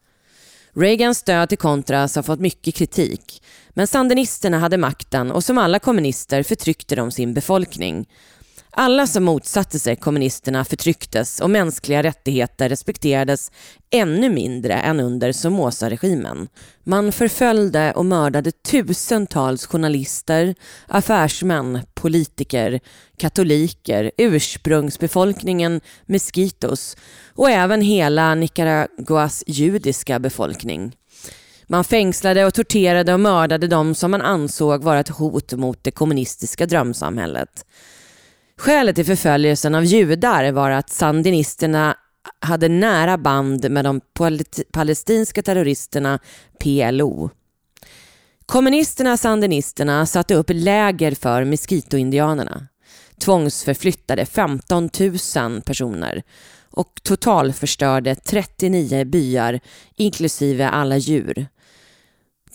Reagans 0.75 1.19
stöd 1.19 1.49
till 1.49 1.59
Contras 1.59 2.17
har 2.17 2.23
fått 2.23 2.41
mycket 2.41 2.75
kritik, 2.75 3.43
men 3.69 3.87
sandinisterna 3.87 4.59
hade 4.59 4.77
makten 4.77 5.33
och 5.33 5.45
som 5.45 5.59
alla 5.59 5.79
kommunister 5.79 6.43
förtryckte 6.43 6.97
de 6.97 7.11
sin 7.11 7.35
befolkning. 7.35 8.09
Alla 8.79 9.07
som 9.07 9.25
motsatte 9.25 9.79
sig 9.79 9.97
kommunisterna 9.97 10.65
förtrycktes 10.65 11.41
och 11.41 11.51
mänskliga 11.51 12.03
rättigheter 12.03 12.69
respekterades 12.69 13.51
ännu 13.91 14.31
mindre 14.31 14.75
än 14.75 15.01
under 15.01 15.33
Somoza-regimen. 15.33 16.49
Man 16.85 17.13
förföljde 17.13 17.93
och 17.93 18.07
mördade 18.07 18.53
tusentals 18.53 19.67
journalister, 19.67 20.55
affärsmän, 20.87 21.81
politiker, 21.95 22.81
katoliker, 23.19 24.11
ursprungsbefolkningen 24.19 25.81
Mesquitos 26.07 26.97
och 27.35 27.51
även 27.51 27.81
hela 27.81 28.35
Nicaraguas 28.35 29.45
judiska 29.47 30.19
befolkning. 30.19 30.97
Man 31.67 31.85
fängslade 31.85 32.45
och 32.45 32.55
torterade 32.55 33.15
och 33.15 33.21
mördade 33.21 33.67
de 33.67 33.95
som 33.95 34.11
man 34.11 34.23
ansåg 34.23 34.83
vara 34.83 35.01
ett 35.01 35.09
hot 35.09 35.53
mot 35.53 35.85
det 35.85 35.91
kommunistiska 35.91 36.67
drömsamhället. 36.67 37.65
Skälet 38.59 38.97
till 38.97 39.07
förföljelsen 39.07 39.75
av 39.75 39.85
judar 39.85 40.53
var 40.53 40.71
att 40.71 40.91
sandinisterna 40.91 41.97
hade 42.41 42.69
nära 42.69 43.19
band 43.19 43.71
med 43.71 43.85
de 43.85 44.01
palestinska 44.73 45.43
terroristerna 45.43 46.19
PLO. 46.61 47.31
Kommunisterna 48.47 49.17
sandinisterna 49.17 50.07
satte 50.07 50.35
upp 50.35 50.47
läger 50.49 51.15
för 51.15 51.45
miskitoindianerna, 51.45 52.67
tvångsförflyttade 53.19 54.27
15 54.27 54.91
000 55.37 55.63
personer 55.63 56.23
och 56.71 57.01
totalförstörde 57.03 58.15
39 58.15 59.05
byar 59.05 59.61
inklusive 59.97 60.69
alla 60.69 60.97
djur. 60.97 61.47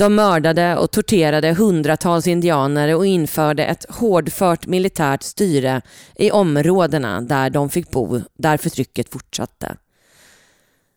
De 0.01 0.15
mördade 0.15 0.77
och 0.77 0.91
torterade 0.91 1.53
hundratals 1.53 2.27
indianer 2.27 2.95
och 2.95 3.05
införde 3.05 3.65
ett 3.65 3.85
hårdfört 3.89 4.67
militärt 4.67 5.23
styre 5.23 5.81
i 6.15 6.31
områdena 6.31 7.21
där 7.21 7.49
de 7.49 7.69
fick 7.69 7.91
bo, 7.91 8.21
där 8.37 8.57
förtrycket 8.57 9.09
fortsatte. 9.09 9.75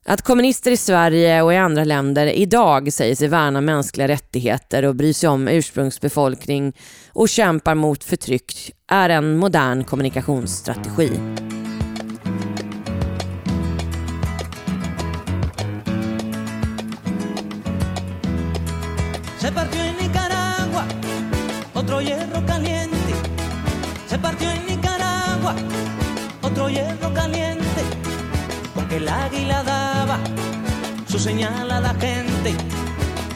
Att 0.07 0.23
kommunister 0.23 0.71
i 0.71 0.77
Sverige 0.77 1.43
och 1.43 1.53
i 1.53 1.57
andra 1.57 1.85
länder 1.85 2.27
idag 2.27 2.93
säger 2.93 3.15
sig 3.15 3.29
värna 3.29 3.61
mänskliga 3.61 4.09
rättigheter 4.09 4.85
och 4.85 4.97
bryr 4.97 5.13
sig 5.13 5.29
om 5.29 5.49
ursprungsbefolkning 5.49 6.73
och 7.13 7.29
kämpar 7.29 7.75
mot 7.75 8.05
förtryck 8.05 8.73
är 8.89 9.09
en 9.11 9.37
modern 9.37 9.85
kommunikationsstrategi. 9.85 11.11
Se 19.45 19.53
partió 19.53 19.85
en 19.85 19.99
Nicaragua 19.99 20.87
otro 21.75 22.01
hierro 22.01 22.47
caliente. 22.47 23.13
Se 24.09 24.19
partió 24.19 24.51
en 24.51 24.65
Nicaragua 24.65 25.55
otro 26.41 26.71
hierro 26.71 27.13
caliente. 27.13 27.83
Con 28.75 28.89
que 28.89 28.97
el 28.97 29.07
águila 29.07 29.63
daba 29.63 30.19
su 31.07 31.19
señal 31.19 31.71
a 31.71 31.79
la 31.79 31.93
gente. 31.93 32.55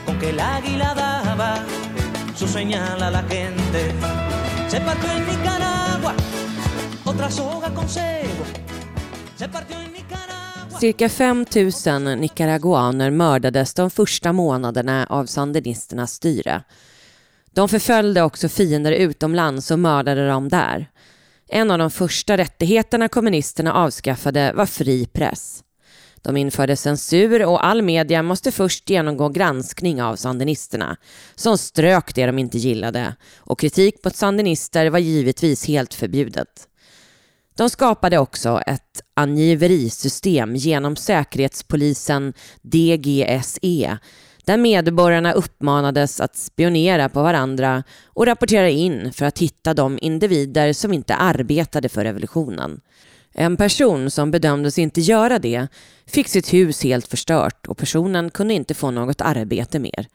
Con 0.07 0.18
que 0.18 0.31
el 0.31 0.40
águila 0.40 0.94
daba 0.94 1.57
su 2.35 2.49
señal 2.49 3.03
a 3.03 3.11
la 3.11 3.23
gente. 3.25 3.92
Se 4.66 4.81
partió 4.81 5.12
en 5.12 5.27
Nicaragua 5.27 6.14
otra 7.05 7.31
soga 7.31 7.68
con 7.75 7.87
cebo. 7.87 8.47
Se 9.37 9.47
partió 9.47 9.79
en 9.79 9.92
Nicaragua 9.92 10.38
Cirka 10.81 11.09
5 11.09 11.47
000 11.87 12.19
nicaraguaner 12.19 13.11
mördades 13.11 13.75
de 13.75 13.91
första 13.91 14.33
månaderna 14.33 15.07
av 15.11 15.27
sandinisternas 15.27 16.12
styre. 16.12 16.62
De 17.53 17.69
förföljde 17.69 18.23
också 18.23 18.49
fiender 18.49 18.93
utomlands 18.93 19.71
och 19.71 19.79
mördade 19.79 20.29
dem 20.29 20.49
där. 20.49 20.91
En 21.49 21.71
av 21.71 21.79
de 21.79 21.91
första 21.91 22.37
rättigheterna 22.37 23.09
kommunisterna 23.09 23.75
avskaffade 23.75 24.53
var 24.53 24.67
fri 24.67 25.07
press. 25.07 25.64
De 26.23 26.37
införde 26.37 26.77
censur 26.77 27.45
och 27.45 27.67
all 27.67 27.83
media 27.83 28.23
måste 28.23 28.53
först 28.53 28.91
genomgå 28.91 29.29
granskning 29.29 30.03
av 30.03 30.17
sandinisterna, 30.17 30.97
som 31.35 31.59
strök 31.59 32.14
det 32.14 32.27
de 32.27 32.38
inte 32.38 32.59
gillade 32.59 33.17
och 33.38 33.61
kritik 33.61 34.05
mot 34.05 34.17
sandinister 34.17 34.91
var 34.91 34.99
givetvis 34.99 35.67
helt 35.67 35.95
förbjudet. 35.95 36.69
De 37.59 37.71
skapade 37.71 38.18
också 38.18 38.61
ett 38.66 39.03
angiverisystem 39.14 40.57
genom 40.57 40.97
säkerhetspolisen 40.97 42.33
DGSE 42.62 43.99
där 44.44 44.57
medborgarna 44.57 45.33
uppmanades 45.33 46.21
att 46.21 46.37
spionera 46.37 47.09
på 47.09 47.23
varandra 47.23 47.83
och 48.07 48.27
rapportera 48.27 48.68
in 48.68 49.12
för 49.12 49.27
att 49.27 49.38
hitta 49.38 49.75
de 49.75 49.99
individer 50.03 50.73
som 50.73 50.92
inte 50.92 51.14
arbetade 51.14 51.88
för 51.88 52.05
revolutionen. 52.05 52.81
En 53.35 53.57
person 53.57 54.11
som 54.11 54.31
bedömdes 54.31 54.79
inte 54.79 55.01
göra 55.01 55.38
det 55.38 55.68
fick 56.07 56.29
sitt 56.29 56.53
hus 56.53 56.85
helt 56.85 57.09
förstört 57.09 57.66
och 57.66 57.79
personen 57.79 58.31
kunde 58.31 58.55
inte 58.55 58.75
få 58.75 58.90
något 58.90 59.21
arbete 59.21 59.79
mer. 59.79 60.07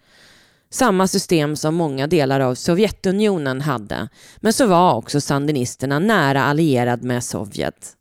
Samma 0.74 1.08
system 1.08 1.56
som 1.56 1.76
många 1.76 2.08
delar 2.08 2.40
av 2.40 2.56
Sovjetunionen 2.56 3.62
hade, 3.62 4.10
men 4.38 4.54
så 4.54 4.66
var 4.66 4.94
också 4.94 5.22
sandinisterna 5.22 6.00
nära 6.00 6.44
allierad 6.44 7.04
med 7.04 7.24
Sovjet. 7.24 7.92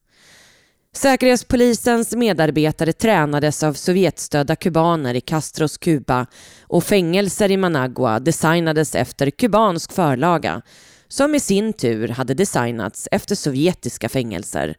Säkerhetspolisens 0.95 2.15
medarbetare 2.15 2.93
tränades 2.93 3.63
av 3.63 3.75
Sovjetstödda 3.75 4.57
kubaner 4.57 5.15
i 5.15 5.21
Castros 5.21 5.79
Kuba 5.79 6.27
och 6.63 6.85
fängelser 6.85 7.51
i 7.51 7.57
Managua 7.57 8.21
designades 8.21 8.95
efter 8.95 9.31
kubansk 9.31 9.93
förlaga 9.93 10.63
som 11.09 11.35
i 11.35 11.41
sin 11.41 11.73
tur 11.73 12.09
hade 12.09 12.35
designats 12.35 13.09
efter 13.11 13.35
sovjetiska 13.35 14.09
fängelser. 14.09 14.77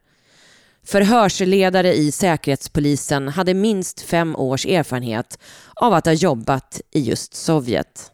Förhörsledare 0.85 1.93
i 1.93 2.11
Säkerhetspolisen 2.11 3.27
hade 3.27 3.53
minst 3.53 4.01
fem 4.01 4.35
års 4.35 4.65
erfarenhet 4.65 5.39
av 5.75 5.93
att 5.93 6.05
ha 6.05 6.13
jobbat 6.13 6.81
i 6.91 6.99
just 6.99 7.35
Sovjet. 7.35 8.11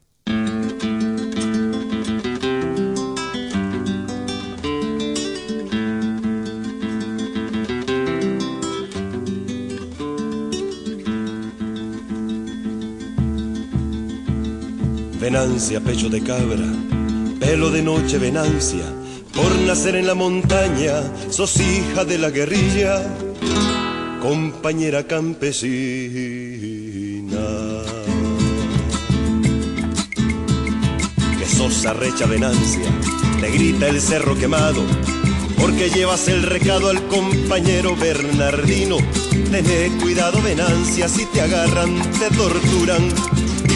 Venancia, 15.22 15.80
pecho 15.80 16.10
de 16.10 16.20
cabra, 16.20 16.70
pelo 17.40 17.70
de 17.70 17.82
noche, 17.82 18.18
venancia 18.18 18.99
Por 19.34 19.56
nacer 19.60 19.96
en 19.96 20.08
la 20.08 20.16
montaña, 20.16 21.04
sos 21.30 21.60
hija 21.60 22.06
de 22.06 22.18
la 22.18 22.30
guerrilla, 22.30 23.04
compañera 24.22 25.06
campesina. 25.08 25.70
Que 31.38 31.46
sos 31.46 31.86
arrecha 31.86 32.26
venancia, 32.26 32.90
te 33.40 33.52
grita 33.52 33.88
el 33.88 34.02
cerro 34.02 34.36
quemado, 34.36 34.82
porque 35.58 35.90
llevas 35.90 36.28
el 36.28 36.44
recado 36.44 36.90
al 36.90 37.08
compañero 37.08 37.96
Bernardino. 37.96 38.98
Tené 39.52 39.90
cuidado, 40.02 40.42
venancia, 40.42 41.08
si 41.08 41.26
te 41.28 41.42
agarran, 41.42 42.00
te 42.20 42.30
torturan. 42.36 43.10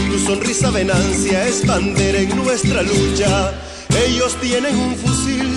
Tu 0.10 0.20
sonrisa, 0.20 0.70
venancia, 0.72 1.48
es 1.48 1.66
bandera 1.66 2.20
en 2.20 2.36
nuestra 2.36 2.84
lucha 2.84 3.54
ellos 3.96 4.36
tienen 4.42 4.76
un 4.76 4.96
fusil, 4.96 5.48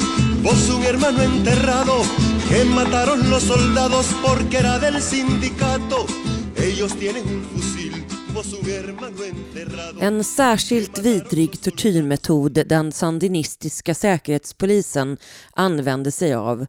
vos 0.43 0.71
un 0.71 0.83
hermano 0.85 1.23
enterrado, 1.23 2.03
que 2.49 2.65
mataron 2.65 3.31
los 3.31 3.43
soldados 3.43 4.07
porque 4.23 4.59
era 4.59 4.79
del 4.79 5.03
sindicato. 5.03 6.07
Ellos 6.57 6.95
tienen 6.99 7.23
un 7.27 7.43
fusil. 7.45 7.77
En 10.01 10.25
särskilt 10.25 10.99
vidrig 10.99 11.61
tortyrmetod 11.61 12.67
den 12.67 12.93
sandinistiska 12.93 13.95
säkerhetspolisen 13.95 15.17
använde 15.53 16.11
sig 16.13 16.35
av 16.35 16.67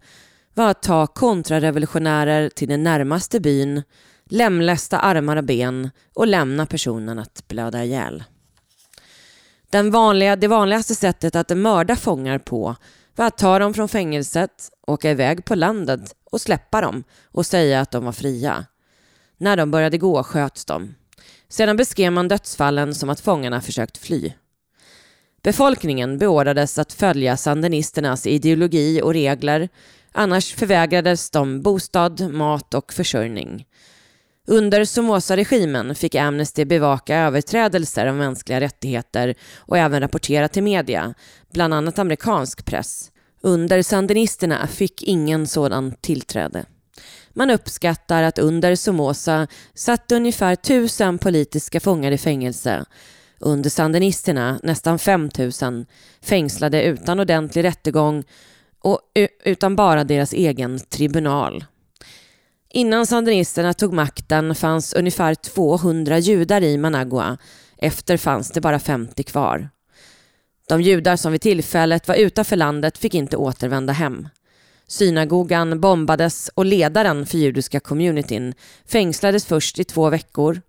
var 0.54 0.70
att 0.70 0.82
ta 0.82 1.08
kontrarevolutionärer 1.08 2.50
till 2.50 2.68
den 2.68 2.84
närmaste 2.84 3.40
byn, 3.40 3.84
lemlästa 4.30 5.00
armar 5.00 5.36
och 5.36 5.44
ben 5.44 5.90
och 6.16 6.28
lämna 6.28 6.66
personen 6.66 7.20
att 7.20 7.48
blöda 7.48 7.84
ihjäl. 7.84 8.24
Den 9.70 9.92
vanliga, 9.92 10.36
det 10.36 10.48
vanligaste 10.48 10.96
sättet 10.96 11.36
att 11.36 11.58
mörda 11.58 11.96
fångar 11.96 12.38
på 12.38 12.76
var 13.16 13.26
att 13.26 13.38
ta 13.38 13.60
dem 13.60 13.74
från 13.74 13.90
fängelset, 13.90 14.70
åka 14.88 15.12
iväg 15.12 15.46
på 15.46 15.56
landet 15.56 16.16
och 16.32 16.42
släppa 16.42 16.82
dem 16.82 17.04
och 17.32 17.46
säga 17.46 17.82
att 17.82 17.92
de 17.92 18.06
var 18.06 18.12
fria. 18.12 18.66
När 19.38 19.58
de 19.58 19.72
började 19.72 19.98
gå 19.98 20.24
sköts 20.24 20.66
de. 20.66 20.96
Sedan 21.50 21.78
beskrev 21.78 22.12
man 22.12 22.28
dödsfallen 22.28 22.96
som 22.96 23.10
att 23.10 23.20
fångarna 23.20 23.62
försökt 23.62 23.98
fly. 23.98 24.34
Befolkningen 25.44 26.18
beordrades 26.18 26.80
att 26.80 26.94
följa 26.94 27.38
sandinisternas 27.38 28.28
ideologi 28.28 29.02
och 29.02 29.14
regler, 29.14 29.70
annars 30.12 30.54
förvägrades 30.54 31.30
de 31.30 31.62
bostad, 31.62 32.34
mat 32.34 32.74
och 32.74 32.94
försörjning. 32.94 33.66
Under 34.50 34.86
Somoza-regimen 34.86 35.96
fick 35.96 36.16
Amnesty 36.16 36.66
bevaka 36.66 37.18
överträdelser 37.18 38.06
av 38.06 38.16
mänskliga 38.16 38.60
rättigheter 38.60 39.36
och 39.58 39.78
även 39.78 40.02
rapportera 40.02 40.48
till 40.48 40.64
media, 40.64 41.14
bland 41.54 41.74
annat 41.74 42.00
amerikansk 42.00 42.66
press. 42.66 43.12
Under 43.42 43.82
sandinisterna 43.82 44.68
fick 44.68 45.04
ingen 45.04 45.48
sådan 45.48 45.94
tillträde. 46.02 46.66
Man 47.34 47.50
uppskattar 47.50 48.24
att 48.24 48.40
under 48.40 48.76
Somoza 48.76 49.48
satt 49.74 50.12
ungefär 50.12 50.56
tusen 50.56 51.18
politiska 51.18 51.80
fångar 51.80 52.12
i 52.12 52.18
fängelse. 52.18 52.86
Under 53.40 53.70
sandinisterna 53.70 54.60
nästan 54.64 55.00
5000 55.00 55.86
fängslade 56.22 56.84
utan 56.84 57.20
ordentlig 57.20 57.64
rättegång 57.64 58.24
och 58.80 59.00
utan 59.44 59.76
bara 59.76 60.04
deras 60.04 60.34
egen 60.34 60.80
tribunal. 60.80 61.64
Innan 62.70 63.06
sandinisterna 63.06 63.74
tog 63.74 63.94
makten 63.94 64.56
fanns 64.56 64.94
ungefär 64.94 65.36
200 65.36 66.20
judar 66.20 66.62
i 66.62 66.78
Managua. 66.78 67.38
Efter 67.78 68.18
fanns 68.18 68.52
det 68.52 68.62
bara 68.62 68.80
50 68.80 69.24
kvar. 69.24 69.70
De 70.68 70.82
judar 70.82 71.16
som 71.16 71.32
vid 71.32 71.42
tillfället 71.42 72.08
var 72.08 72.16
utanför 72.16 72.56
landet 72.56 72.98
fick 72.98 73.16
inte 73.16 73.38
återvända 73.38 73.94
hem. 73.94 74.28
Synagogan 74.88 75.82
bombades 75.82 76.50
och 76.56 76.66
ledaren 76.66 77.26
för 77.26 77.38
judiska 77.38 77.80
communityn 77.80 78.54
fängslades 78.86 79.46
först 79.46 79.80
i 79.80 79.84
två 79.84 80.10
veckor. 80.10 80.62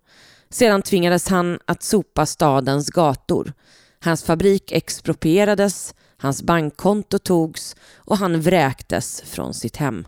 Sedan 0.49 0.81
tvingades 0.81 1.27
han 1.27 1.59
att 1.65 1.83
sopa 1.83 2.25
stadens 2.25 2.89
gator. 2.89 3.53
Hans 3.99 4.23
fabrik 4.23 4.71
exproprierades, 4.71 5.95
hans 6.17 6.43
bankkonto 6.43 7.19
togs 7.19 7.75
och 7.95 8.17
han 8.17 8.41
vräktes 8.41 9.21
från 9.21 9.53
sitt 9.53 9.75
hem. 9.75 10.05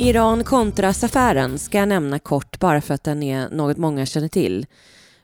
Iran-Contras-affären 0.00 1.58
ska 1.58 1.78
jag 1.78 1.88
nämna 1.88 2.18
kort 2.18 2.58
bara 2.58 2.80
för 2.80 2.94
att 2.94 3.04
den 3.04 3.22
är 3.22 3.48
något 3.48 3.76
många 3.76 4.06
känner 4.06 4.28
till. 4.28 4.66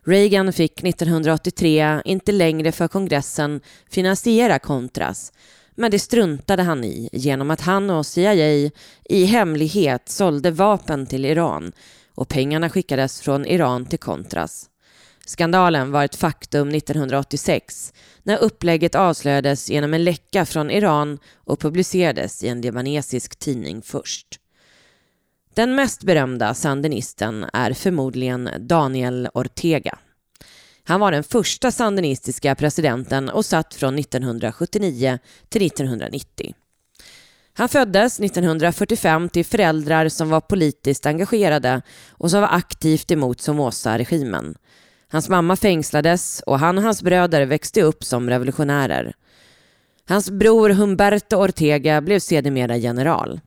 Reagan 0.04 0.52
fick 0.52 0.84
1983 0.84 2.02
inte 2.04 2.32
längre 2.32 2.72
för 2.72 2.88
kongressen 2.88 3.60
finansiera 3.90 4.58
Contras, 4.58 5.32
men 5.74 5.90
det 5.90 5.98
struntade 5.98 6.62
han 6.62 6.84
i 6.84 7.08
genom 7.12 7.50
att 7.50 7.60
han 7.60 7.90
och 7.90 8.06
CIA 8.06 8.70
i 9.04 9.24
hemlighet 9.24 10.08
sålde 10.08 10.50
vapen 10.50 11.06
till 11.06 11.24
Iran 11.24 11.72
och 12.14 12.28
pengarna 12.28 12.70
skickades 12.70 13.20
från 13.20 13.46
Iran 13.46 13.86
till 13.86 13.98
Contras. 13.98 14.66
Skandalen 15.26 15.90
var 15.90 16.04
ett 16.04 16.16
faktum 16.16 16.68
1986 16.68 17.92
när 18.22 18.38
upplägget 18.38 18.94
avslöjades 18.94 19.70
genom 19.70 19.94
en 19.94 20.04
läcka 20.04 20.46
från 20.46 20.70
Iran 20.70 21.18
och 21.34 21.60
publicerades 21.60 22.44
i 22.44 22.48
en 22.48 22.60
libanesisk 22.60 23.38
tidning 23.38 23.82
först. 23.82 24.40
Den 25.56 25.74
mest 25.74 26.02
berömda 26.04 26.54
sandinisten 26.54 27.46
är 27.52 27.72
förmodligen 27.72 28.50
Daniel 28.58 29.28
Ortega. 29.34 29.98
Han 30.84 31.00
var 31.00 31.12
den 31.12 31.24
första 31.24 31.70
sandinistiska 31.70 32.54
presidenten 32.54 33.28
och 33.28 33.44
satt 33.44 33.74
från 33.74 33.98
1979 33.98 35.18
till 35.48 35.66
1990. 35.66 36.54
Han 37.52 37.68
föddes 37.68 38.20
1945 38.20 39.28
till 39.28 39.44
föräldrar 39.44 40.08
som 40.08 40.30
var 40.30 40.40
politiskt 40.40 41.06
engagerade 41.06 41.82
och 42.10 42.30
som 42.30 42.40
var 42.40 42.48
aktivt 42.52 43.10
emot 43.10 43.40
Somoza-regimen. 43.40 44.54
Hans 45.08 45.28
mamma 45.28 45.56
fängslades 45.56 46.42
och 46.46 46.58
han 46.58 46.78
och 46.78 46.84
hans 46.84 47.02
bröder 47.02 47.46
växte 47.46 47.82
upp 47.82 48.04
som 48.04 48.30
revolutionärer. 48.30 49.14
Hans 50.08 50.30
bror 50.30 50.70
Humberto 50.70 51.36
Ortega 51.36 52.00
blev 52.00 52.18
sedermera 52.18 52.76
general. 52.76 53.40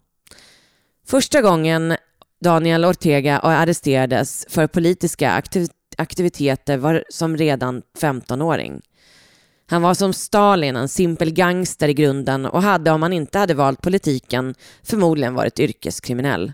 Första 1.09 1.41
gången 1.41 1.95
Daniel 2.41 2.85
Ortega 2.85 3.39
arresterades 3.39 4.45
för 4.49 4.67
politiska 4.67 5.31
aktiv 5.31 5.67
aktiviteter 5.97 6.77
var 6.77 7.03
som 7.09 7.37
redan 7.37 7.81
15-åring. 7.99 8.81
Han 9.69 9.81
var 9.81 9.93
som 9.93 10.13
Stalin 10.13 10.75
en 10.75 10.87
simpel 10.87 11.31
gangster 11.31 11.87
i 11.87 11.93
grunden 11.93 12.45
och 12.45 12.61
hade 12.61 12.91
om 12.91 13.03
han 13.03 13.13
inte 13.13 13.39
hade 13.39 13.53
valt 13.53 13.81
politiken 13.81 14.55
förmodligen 14.83 15.33
varit 15.33 15.59
yrkeskriminell. 15.59 16.53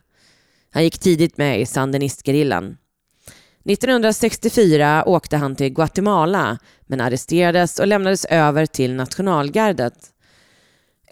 Han 0.71 0.83
gick 0.83 0.99
tidigt 0.99 1.37
med 1.37 1.61
i 1.61 1.65
sandinistgerillan. 1.65 2.77
1964 3.65 5.03
åkte 5.05 5.37
han 5.37 5.55
till 5.55 5.73
Guatemala 5.73 6.57
men 6.81 7.01
arresterades 7.01 7.79
och 7.79 7.87
lämnades 7.87 8.25
över 8.25 8.65
till 8.65 8.93
nationalgardet. 8.93 10.11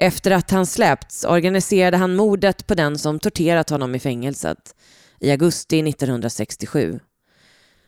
Efter 0.04 0.32
att 0.32 0.52
han 0.52 0.66
släppts 0.66 1.26
organiserade 1.26 1.98
han 1.98 2.16
mordet 2.16 2.68
på 2.68 2.76
den 2.76 2.98
som 2.98 3.20
torterat 3.20 3.70
honom 3.70 3.96
i 3.96 4.00
fängelset 4.00 4.76
i 5.20 5.32
augusti 5.32 5.90
1967. 5.90 7.00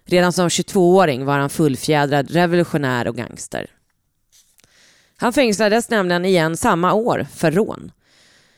Redan 0.06 0.34
som 0.34 0.48
22-åring 0.48 1.26
var 1.26 1.40
han 1.40 1.50
fullfjädrad 1.50 2.32
revolutionär 2.32 3.08
och 3.08 3.16
gangster. 3.16 3.68
Han 5.18 5.34
fängslades 5.34 5.90
nämligen 5.90 6.26
igen 6.26 6.58
samma 6.58 6.94
år 6.94 7.28
för 7.34 7.52
rån. 7.52 7.92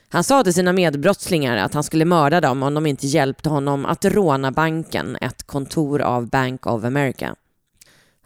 Han 0.09 0.23
sa 0.23 0.43
till 0.43 0.53
sina 0.53 0.73
medbrottslingar 0.73 1.57
att 1.57 1.73
han 1.73 1.83
skulle 1.83 2.05
mörda 2.05 2.41
dem 2.41 2.63
om 2.63 2.73
de 2.73 2.85
inte 2.85 3.07
hjälpte 3.07 3.49
honom 3.49 3.85
att 3.85 4.05
råna 4.05 4.51
banken, 4.51 5.17
ett 5.21 5.43
kontor 5.43 6.01
av 6.01 6.29
Bank 6.29 6.67
of 6.67 6.83
America. 6.83 7.35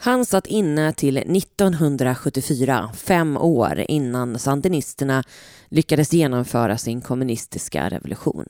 Han 0.04 0.26
satt 0.26 0.48
inne 0.48 0.94
till 0.94 1.18
1974, 1.18 2.90
fem 2.96 3.38
år 3.38 3.86
innan 3.88 4.40
sandinisterna 4.40 5.24
lyckades 5.70 6.14
genomföra 6.14 6.78
sin 6.78 7.02
kommunistiska 7.02 7.90
revolution. 7.90 8.46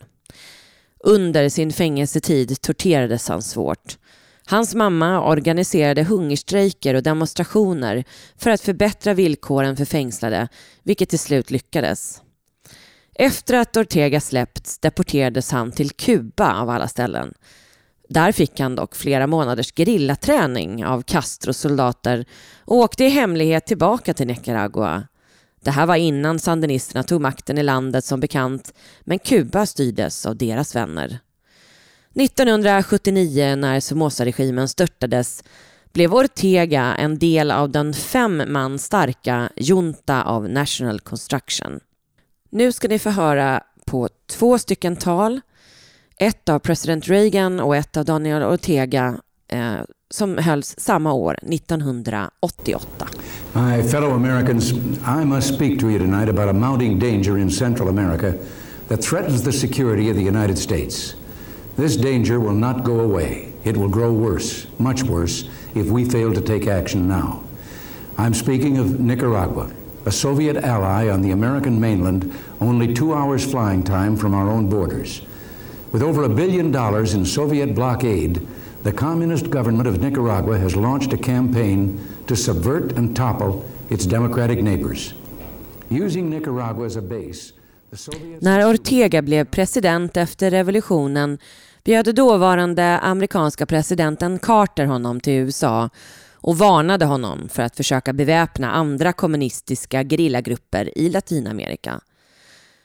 Under 0.99 1.49
sin 1.49 1.73
fängelsetid 1.73 2.61
torterades 2.61 3.27
han 3.27 3.41
svårt. 3.41 3.97
Hans 4.45 4.75
mamma 4.75 5.27
organiserade 5.27 6.03
hungerstrejker 6.03 6.93
och 6.93 7.03
demonstrationer 7.03 8.03
för 8.37 8.49
att 8.49 8.61
förbättra 8.61 9.13
villkoren 9.13 9.77
för 9.77 9.85
fängslade, 9.85 10.47
vilket 10.83 11.09
till 11.09 11.19
slut 11.19 11.51
lyckades. 11.51 12.21
Efter 13.15 13.53
att 13.53 13.77
Ortega 13.77 14.21
släppts 14.21 14.79
deporterades 14.79 15.51
han 15.51 15.71
till 15.71 15.91
Kuba 15.91 16.53
av 16.53 16.69
alla 16.69 16.87
ställen 16.87 17.33
där 18.13 18.31
fick 18.31 18.59
han 18.59 18.75
dock 18.75 18.95
flera 18.95 19.27
månaders 19.27 19.73
gerillaträning 19.73 20.85
av 20.85 21.01
Castros 21.01 21.57
soldater 21.57 22.25
och 22.65 22.75
åkte 22.75 23.03
i 23.03 23.09
hemlighet 23.09 23.65
tillbaka 23.65 24.13
till 24.13 24.27
Nicaragua. 24.27 25.03
Det 25.63 25.71
här 25.71 25.85
var 25.85 25.95
innan 25.95 26.39
sandinisterna 26.39 27.03
tog 27.03 27.21
makten 27.21 27.57
i 27.57 27.63
landet 27.63 28.05
som 28.05 28.19
bekant, 28.19 28.73
men 29.01 29.19
Kuba 29.19 29.65
styrdes 29.65 30.25
av 30.25 30.35
deras 30.35 30.75
vänner. 30.75 31.19
1979 32.15 33.55
när 33.55 33.79
Somoza-regimen 33.79 34.67
störtades 34.67 35.43
blev 35.93 36.13
Ortega 36.13 36.95
en 36.95 37.19
del 37.19 37.51
av 37.51 37.69
den 37.69 37.93
fem 37.93 38.43
man 38.47 38.79
starka 38.79 39.49
Junta 39.55 40.25
of 40.25 40.49
National 40.49 40.99
Construction. 40.99 41.79
Nu 42.49 42.71
ska 42.71 42.87
ni 42.87 42.99
få 42.99 43.09
höra 43.09 43.63
på 43.85 44.09
två 44.29 44.57
stycken 44.57 44.95
tal 44.95 45.41
ett 46.21 46.49
av 46.49 46.59
president 46.59 47.07
Reagan 47.07 47.59
och 47.59 47.75
ett 47.75 47.97
av 47.97 48.05
Daniel 48.05 48.43
Ortega 48.43 49.17
eh, 49.47 49.79
som 50.09 50.37
hölls 50.37 50.75
samma 50.77 51.13
år, 51.13 51.35
1988. 51.41 53.07
My 53.53 53.83
fellow 53.83 54.13
Americans, 54.13 54.71
I 55.21 55.25
must 55.25 55.55
speak 55.55 55.79
to 55.79 55.89
you 55.89 55.99
tonight 55.99 56.29
about 56.29 56.49
a 56.49 56.53
mounting 56.53 56.99
danger 56.99 57.37
in 57.37 57.51
Central 57.51 57.89
America 57.89 58.33
that 58.87 59.03
threatens 59.03 59.43
the 59.43 59.51
security 59.51 60.09
of 60.09 60.15
the 60.15 60.23
United 60.23 60.57
States. 60.57 61.15
This 61.75 61.97
danger 61.97 62.39
will 62.39 62.59
not 62.59 62.83
go 62.83 62.99
away. 62.99 63.53
It 63.63 63.77
will 63.77 63.89
grow 63.89 64.13
worse, 64.13 64.67
much 64.77 65.03
worse, 65.03 65.49
if 65.75 65.91
we 65.91 66.05
fail 66.05 66.33
to 66.33 66.41
take 66.41 66.67
action 66.67 67.07
now. 67.07 67.41
I'm 68.17 68.33
speaking 68.33 68.77
of 68.77 68.99
Nicaragua, 68.99 69.71
a 70.05 70.11
Soviet 70.11 70.57
ally 70.57 71.09
on 71.09 71.21
the 71.21 71.31
American 71.31 71.79
mainland, 71.79 72.31
only 72.59 72.93
two 72.93 73.13
hours 73.13 73.51
flying 73.51 73.83
time 73.83 74.17
from 74.17 74.33
our 74.33 74.49
own 74.49 74.69
borders. 74.69 75.21
With 75.91 76.03
over 76.03 76.23
a 76.23 76.29
billion 76.29 76.71
dollars 76.71 77.13
in 77.13 77.25
Soviet 77.25 77.75
blockade, 77.75 78.41
the 78.83 78.91
communist 78.91 79.45
government 79.45 79.87
of 79.87 79.99
Nicaragua 79.99 80.57
has 80.57 80.75
launched 80.75 81.13
a 81.13 81.17
campaign 81.17 81.99
to 82.27 82.35
subvert 82.35 82.97
and 82.97 83.15
topple 83.15 83.61
its 83.89 84.05
democratic 84.05 84.63
neighbors. 84.63 85.13
Using 85.89 86.29
Nicaragua 86.29 86.85
as 86.85 86.95
a 86.95 87.01
base, 87.01 87.53
the 87.89 88.37
När 88.41 88.65
Ortega 88.69 89.21
blev 89.21 89.45
president 89.45 90.17
efter 90.17 90.51
revolutionen 90.51 91.37
bjöd 91.83 92.15
dåvarande 92.15 92.99
amerikanska 92.99 93.65
presidenten 93.65 94.39
Carter 94.39 94.85
honom 94.85 95.19
till 95.19 95.33
USA 95.33 95.89
och 96.33 96.57
varnade 96.57 97.05
honom 97.05 97.49
för 97.49 97.63
att 97.63 97.75
försöka 97.75 98.13
beväpna 98.13 98.71
andra 98.71 99.13
kommunistiska 99.13 100.03
gerillagrupper 100.03 100.97
i 100.97 101.09
Latinamerika. 101.09 102.01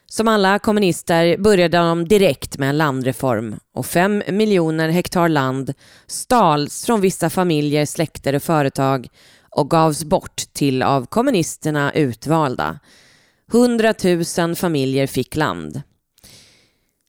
Som 0.08 0.28
alla 0.28 0.58
kommunister 0.58 1.36
började 1.38 1.78
de 1.78 2.08
direkt 2.08 2.58
med 2.58 2.68
en 2.68 2.78
landreform 2.78 3.56
och 3.74 3.86
fem 3.86 4.22
miljoner 4.28 4.88
hektar 4.88 5.28
land 5.28 5.72
stals 6.06 6.86
från 6.86 7.00
vissa 7.00 7.30
familjer, 7.30 7.86
släkter 7.86 8.34
och 8.34 8.42
företag 8.42 9.08
och 9.50 9.70
gavs 9.70 10.04
bort 10.04 10.36
till 10.52 10.82
av 10.82 11.06
kommunisterna 11.06 11.92
utvalda. 11.92 12.78
Hundratusen 13.52 14.56
familjer 14.56 15.06
fick 15.06 15.36
land. 15.36 15.82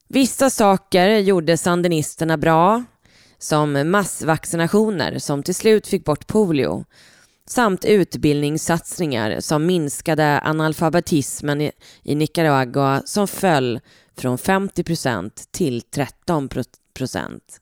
Vissa 0.08 0.50
saker 0.50 1.08
gjorde 1.08 1.56
sandinisterna 1.56 2.36
bra, 2.36 2.84
som 3.38 3.90
massvaccinationer 3.90 5.18
som 5.18 5.42
till 5.42 5.54
slut 5.54 5.86
fick 5.86 6.04
bort 6.04 6.26
polio 6.26 6.84
samt 7.48 7.84
utbildningssatsningar 7.84 9.40
som 9.40 9.66
minskade 9.66 10.40
analfabetismen 10.44 11.70
i 12.02 12.14
Nicaragua 12.14 13.02
som 13.04 13.28
föll 13.28 13.80
från 14.16 14.38
50 14.38 14.84
procent 14.84 15.48
till 15.50 15.82
13 15.82 16.48
procent. 16.94 17.60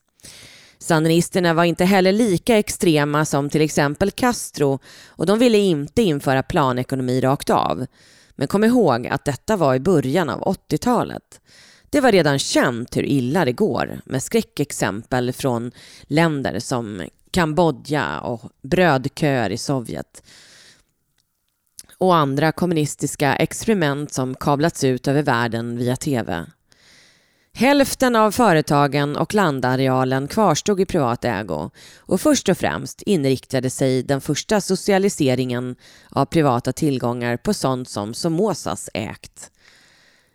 Sandinisterna 0.79 1.55
var 1.55 1.65
inte 1.65 1.85
heller 1.85 2.13
lika 2.13 2.59
extrema 2.59 3.25
som 3.25 3.51
till 3.51 3.61
exempel 3.61 4.11
Castro 4.11 4.79
och 5.07 5.27
de 5.27 5.39
ville 5.39 5.59
inte 5.59 6.03
införa 6.03 6.43
planekonomi 6.43 7.21
rakt 7.21 7.51
av. 7.51 7.87
Men 8.35 8.49
kom 8.49 8.65
ihåg 8.65 9.07
att 9.07 9.25
detta 9.25 9.57
var 9.57 9.75
i 9.75 9.81
början 9.81 10.31
av 10.31 10.41
80-talet. 10.41 11.41
Det 11.91 12.01
var 12.01 12.13
redan 12.13 12.39
känt 12.39 12.97
hur 12.97 13.05
illa 13.05 13.45
det 13.45 13.53
går 13.53 14.01
med 14.05 14.23
skräckexempel 14.23 15.33
från 15.33 15.73
länder 16.03 16.59
som 16.59 17.03
Kambodja 17.37 18.21
och 18.21 18.43
brödköer 18.63 19.51
i 19.51 19.59
Sovjet 19.59 20.23
och 21.99 22.17
andra 22.17 22.53
kommunistiska 22.53 23.37
experiment 23.37 24.13
som 24.13 24.35
kablats 24.35 24.85
ut 24.85 25.09
över 25.09 25.23
världen 25.23 25.79
via 25.79 25.97
TV. 25.97 26.47
Hälften 27.53 28.17
av 28.17 28.31
företagen 28.31 29.17
och 29.17 29.35
landarealen 29.35 30.29
kvarstod 30.29 30.81
i 30.81 30.87
privat 30.87 31.25
ägo 31.25 31.71
och 31.99 32.21
först 32.21 32.49
och 32.49 32.59
främst 32.59 33.03
inriktade 33.03 33.71
sig 33.71 34.03
den 34.03 34.21
första 34.21 34.61
socialiseringen 34.61 35.77
av 36.11 36.25
privata 36.25 36.73
tillgångar 36.73 37.37
på 37.37 37.55
sånt 37.55 37.89
som 37.89 38.15
Somozas 38.15 38.91
ägt. 38.95 39.51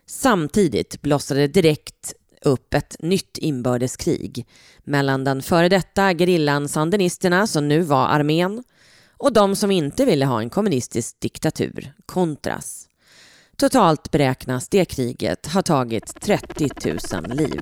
Samtidigt 0.06 1.02
blossade 1.02 1.46
direkt 1.46 2.14
upp 2.44 2.74
ett 2.74 2.96
nytt 2.98 3.38
inbördeskrig 3.38 4.46
mellan 4.84 5.24
den 5.24 5.42
före 5.42 5.68
detta 5.68 6.12
gerillan 6.14 6.68
sandinisterna, 6.68 7.46
som 7.46 7.68
nu 7.68 7.80
var 7.80 8.06
armén, 8.06 8.64
och 9.16 9.32
de 9.32 9.56
som 9.56 9.70
inte 9.70 10.04
ville 10.04 10.26
ha 10.26 10.40
en 10.40 10.50
kommunistisk 10.50 11.20
diktatur, 11.20 11.92
Contras. 12.06 12.88
Totalt 13.56 14.10
beräknas 14.10 14.68
det 14.68 14.84
kriget 14.84 15.46
ha 15.46 15.62
tagit 15.62 16.20
30 16.20 16.68
000 17.12 17.36
liv. 17.36 17.60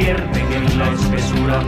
Pierden 0.00 0.52
en 0.52 0.78
la 0.78 0.90
espesura 0.92 1.62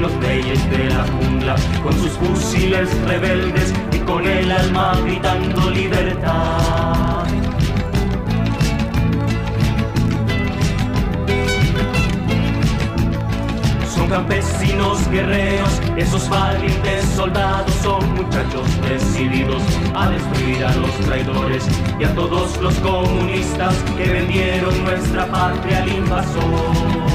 los 0.00 0.14
reyes 0.20 0.70
de 0.70 0.90
la 0.90 1.04
jungla 1.04 1.56
con 1.82 1.92
sus 1.94 2.12
fusiles 2.12 2.88
rebeldes 3.06 3.72
y 3.92 3.98
con 4.00 4.26
el 4.26 4.52
alma 4.52 4.92
gritando 5.02 5.70
libertad. 5.70 7.24
campesinos 14.08 15.06
guerreros, 15.10 15.82
esos 15.98 16.30
valientes 16.30 17.04
soldados 17.14 17.70
son 17.82 18.14
muchachos 18.14 18.66
decididos 18.88 19.62
a 19.94 20.08
destruir 20.08 20.64
a 20.64 20.74
los 20.76 20.90
traidores 21.00 21.68
y 22.00 22.04
a 22.04 22.14
todos 22.14 22.56
los 22.62 22.74
comunistas 22.76 23.74
que 23.98 24.10
vendieron 24.10 24.82
nuestra 24.84 25.26
patria 25.26 25.82
al 25.82 25.88
invasor. 25.92 27.07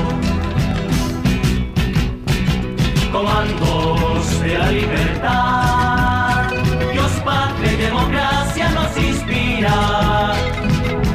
Comandos 3.13 4.39
de 4.41 4.57
la 4.57 4.71
libertad, 4.71 6.49
Dios, 6.91 7.11
patria 7.23 7.73
y 7.73 7.75
democracia 7.75 8.69
nos 8.71 8.97
inspira. 8.97 10.33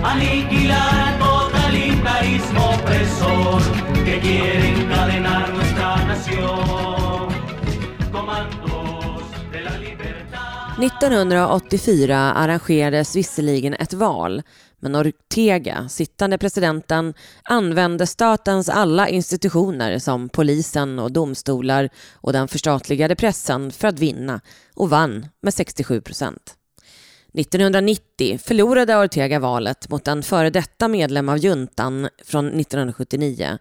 Aniquilar 0.04 0.94
al 1.08 1.18
totalitarismo 1.18 2.70
opresor 2.70 3.60
que 4.04 4.20
quiere 4.20 4.80
encadenar 4.80 5.52
1984 10.82 12.32
arrangerades 12.32 13.16
visserligen 13.16 13.74
ett 13.74 13.92
val 13.92 14.42
men 14.80 14.96
Ortega, 14.96 15.88
sittande 15.88 16.38
presidenten, 16.38 17.14
använde 17.42 18.06
statens 18.06 18.68
alla 18.68 19.08
institutioner 19.08 19.98
som 19.98 20.28
polisen 20.28 20.98
och 20.98 21.12
domstolar 21.12 21.88
och 22.14 22.32
den 22.32 22.48
förstatligade 22.48 23.16
pressen 23.16 23.70
för 23.70 23.88
att 23.88 23.98
vinna 23.98 24.40
och 24.74 24.90
vann 24.90 25.26
med 25.42 25.54
67 25.54 26.00
procent. 26.00 26.54
1990 27.34 28.38
förlorade 28.38 28.96
Ortega 28.96 29.38
valet 29.38 29.88
mot 29.88 30.08
en 30.08 30.22
före 30.22 30.50
detta 30.50 30.88
medlem 30.88 31.28
av 31.28 31.38
juntan 31.38 32.08
från 32.24 32.46
1979 32.46 33.58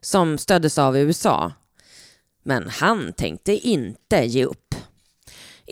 som 0.00 0.38
stöddes 0.38 0.78
av 0.78 0.98
USA. 0.98 1.52
Men 2.42 2.68
han 2.68 3.12
tänkte 3.12 3.52
inte 3.52 4.24
ge 4.24 4.44
upp. 4.44 4.69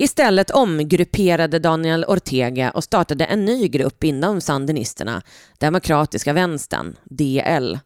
Istället 0.00 0.50
omgrupperade 0.50 1.58
Daniel 1.58 2.04
Ortega 2.04 2.70
och 2.70 2.84
startade 2.84 3.24
en 3.24 3.44
ny 3.44 3.68
grupp 3.68 4.04
inom 4.04 4.40
sandinisterna, 4.40 5.22
Demokratiska 5.58 6.32
vänstern, 6.32 6.96
DL, 7.04 7.78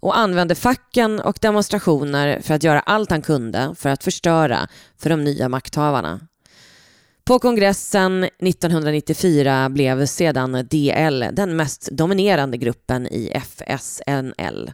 och 0.00 0.18
använde 0.18 0.54
facken 0.54 1.20
och 1.20 1.38
demonstrationer 1.40 2.40
för 2.40 2.54
att 2.54 2.62
göra 2.62 2.80
allt 2.80 3.10
han 3.10 3.22
kunde 3.22 3.74
för 3.78 3.88
att 3.88 4.04
förstöra 4.04 4.68
för 4.98 5.10
de 5.10 5.24
nya 5.24 5.48
makthavarna. 5.48 6.20
På 7.24 7.38
kongressen 7.38 8.24
1994 8.24 9.68
blev 9.68 10.06
sedan 10.06 10.52
DL 10.70 11.24
den 11.32 11.56
mest 11.56 11.88
dominerande 11.92 12.56
gruppen 12.56 13.06
i 13.06 13.32
FSNL. 13.34 14.72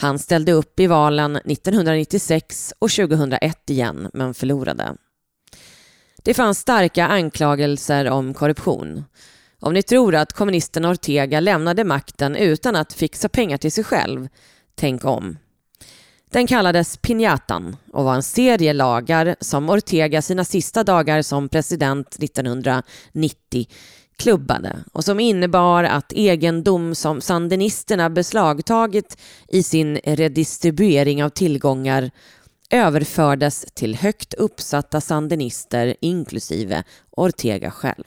Han 0.00 0.18
ställde 0.18 0.52
upp 0.52 0.80
i 0.80 0.86
valen 0.86 1.36
1996 1.36 2.74
och 2.78 2.90
2001 2.90 3.70
igen, 3.70 4.10
men 4.12 4.34
förlorade. 4.34 4.96
Det 6.22 6.34
fanns 6.34 6.58
starka 6.58 7.06
anklagelser 7.06 8.10
om 8.10 8.34
korruption. 8.34 9.04
Om 9.60 9.74
ni 9.74 9.82
tror 9.82 10.14
att 10.14 10.32
kommunisten 10.32 10.84
Ortega 10.84 11.40
lämnade 11.40 11.84
makten 11.84 12.36
utan 12.36 12.76
att 12.76 12.92
fixa 12.92 13.28
pengar 13.28 13.56
till 13.56 13.72
sig 13.72 13.84
själv, 13.84 14.28
tänk 14.74 15.04
om. 15.04 15.38
Den 16.30 16.46
kallades 16.46 16.98
Piñatan 16.98 17.76
och 17.92 18.04
var 18.04 18.14
en 18.14 18.22
serie 18.22 18.72
lagar 18.72 19.36
som 19.40 19.70
Ortega 19.70 20.22
sina 20.22 20.44
sista 20.44 20.84
dagar 20.84 21.22
som 21.22 21.48
president 21.48 22.16
1990 22.22 23.66
klubbade 24.16 24.78
och 24.92 25.04
som 25.04 25.20
innebar 25.20 25.84
att 25.84 26.12
egendom 26.12 26.94
som 26.94 27.20
sandinisterna 27.20 28.10
beslagtagit 28.10 29.16
i 29.48 29.62
sin 29.62 29.96
redistribuering 29.96 31.24
av 31.24 31.28
tillgångar 31.28 32.10
överfördes 32.72 33.66
till 33.74 33.94
högt 33.94 34.34
uppsatta 34.34 35.00
sandinister 35.00 35.96
inklusive 36.00 36.84
Ortega 37.10 37.70
själv. 37.70 38.04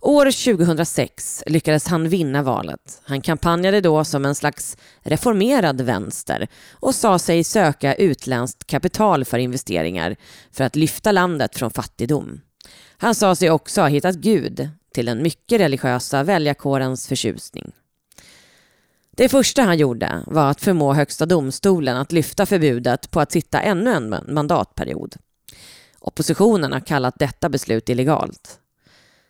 År 0.00 0.54
2006 0.56 1.42
lyckades 1.46 1.86
han 1.86 2.08
vinna 2.08 2.42
valet. 2.42 3.00
Han 3.04 3.20
kampanjade 3.20 3.80
då 3.80 4.04
som 4.04 4.24
en 4.24 4.34
slags 4.34 4.76
reformerad 5.00 5.80
vänster 5.80 6.48
och 6.72 6.94
sa 6.94 7.18
sig 7.18 7.44
söka 7.44 7.94
utländskt 7.94 8.66
kapital 8.66 9.24
för 9.24 9.38
investeringar 9.38 10.16
för 10.50 10.64
att 10.64 10.76
lyfta 10.76 11.12
landet 11.12 11.56
från 11.58 11.70
fattigdom. 11.70 12.40
Han 12.96 13.14
sa 13.14 13.34
sig 13.34 13.50
också 13.50 13.80
ha 13.80 13.88
hittat 13.88 14.14
Gud 14.14 14.68
till 14.94 15.06
den 15.06 15.22
mycket 15.22 15.60
religiösa 15.60 16.22
väljarkårens 16.22 17.08
förtjusning. 17.08 17.72
Det 19.16 19.28
första 19.28 19.62
han 19.62 19.78
gjorde 19.78 20.22
var 20.26 20.50
att 20.50 20.60
förmå 20.60 20.92
Högsta 20.92 21.26
domstolen 21.26 21.96
att 21.96 22.12
lyfta 22.12 22.46
förbudet 22.46 23.10
på 23.10 23.20
att 23.20 23.32
sitta 23.32 23.60
ännu 23.60 23.90
en 23.92 24.16
mandatperiod. 24.28 25.16
Oppositionen 26.00 26.72
har 26.72 26.80
kallat 26.80 27.18
detta 27.18 27.48
beslut 27.48 27.88
illegalt. 27.88 28.58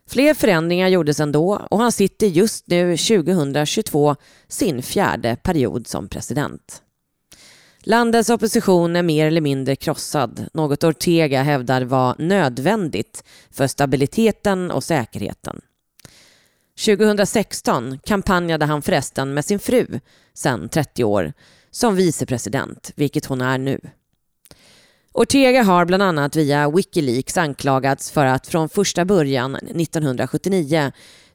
Fler 0.09 0.35
förändringar 0.35 0.89
gjordes 0.89 1.21
ändå 1.21 1.67
och 1.71 1.79
han 1.79 1.93
sitter 1.93 2.27
just 2.27 2.67
nu 2.67 2.97
2022 2.97 4.17
sin 4.49 4.83
fjärde 4.83 5.37
period 5.37 5.87
som 5.87 6.09
president. 6.09 6.83
Landets 7.85 8.31
opposition 8.31 8.97
är 8.97 9.03
mer 9.03 9.27
eller 9.27 9.41
mindre 9.41 9.77
krossad, 9.77 10.47
något 10.55 10.85
Ortega 10.85 11.43
hävdar 11.43 11.83
var 11.83 12.15
nödvändigt 12.19 13.25
för 13.51 13.67
stabiliteten 13.67 14.71
och 14.71 14.85
säkerheten. 14.85 15.61
2016 16.79 17.99
kampanjade 18.05 18.65
han 18.65 18.83
förresten 18.83 19.35
med 19.35 19.45
sin 19.45 19.59
fru, 19.59 20.01
sedan 20.35 20.69
30 20.69 21.05
år, 21.05 21.33
som 21.71 21.97
vicepresident, 21.97 22.93
vilket 22.97 23.27
hon 23.27 23.41
är 23.41 23.59
nu. 23.59 23.81
Ortega 25.15 25.63
har 25.63 25.85
bland 25.85 26.03
annat 26.03 26.37
via 26.37 26.71
Wikileaks 26.71 27.37
anklagats 27.39 28.11
för 28.11 28.27
att 28.27 28.47
från 28.47 28.69
första 28.69 29.05
början 29.05 29.55
1979 29.55 30.93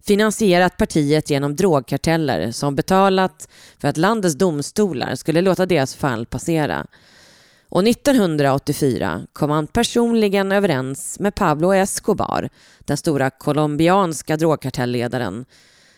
finansierat 0.08 0.78
partiet 0.78 1.30
genom 1.30 1.56
drogkarteller 1.56 2.52
som 2.52 2.76
betalat 2.76 3.50
för 3.78 3.88
att 3.88 3.97
landets 3.97 4.36
domstolar 4.36 5.15
skulle 5.15 5.41
låta 5.41 5.65
deras 5.65 5.95
fall 5.95 6.26
passera. 6.26 6.86
Och 7.69 7.88
1984 7.88 9.27
kom 9.34 9.49
han 9.49 9.67
personligen 9.67 10.51
överens 10.51 11.19
med 11.19 11.36
Pablo 11.36 11.73
Escobar, 11.73 12.49
den 12.80 12.97
stora 12.97 13.30
colombianska 13.30 14.38
drogkartellledaren, 14.38 15.45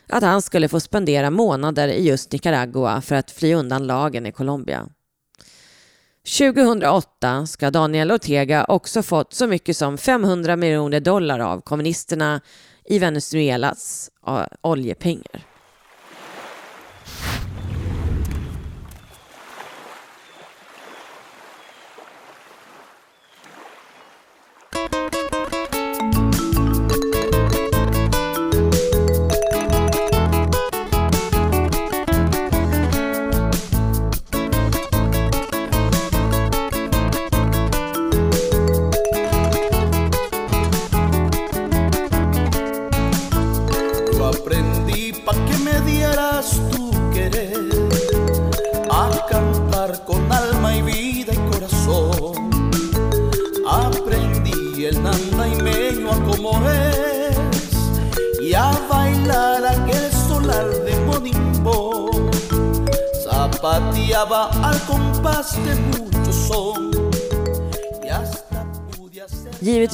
att 0.08 0.23
han 0.23 0.41
skulle 0.41 0.67
få 0.67 0.79
spendera 0.79 1.29
månader 1.29 1.88
i 1.88 2.08
just 2.08 2.32
Nicaragua 2.32 3.01
för 3.01 3.15
att 3.15 3.32
fly 3.32 3.53
undan 3.53 3.88
lagen 3.88 4.25
i 4.25 4.32
Colombia. 4.32 4.88
2008 6.38 7.47
ska 7.47 7.71
Daniel 7.71 8.12
Ortega 8.12 8.65
också 8.65 9.03
fått 9.03 9.34
så 9.34 9.47
mycket 9.47 9.77
som 9.77 9.97
500 9.97 10.55
miljoner 10.55 10.99
dollar 10.99 11.39
av 11.39 11.62
kommunisterna 11.62 12.41
i 12.86 12.99
Venezuelas 12.99 14.12
oljepengar. 14.62 15.48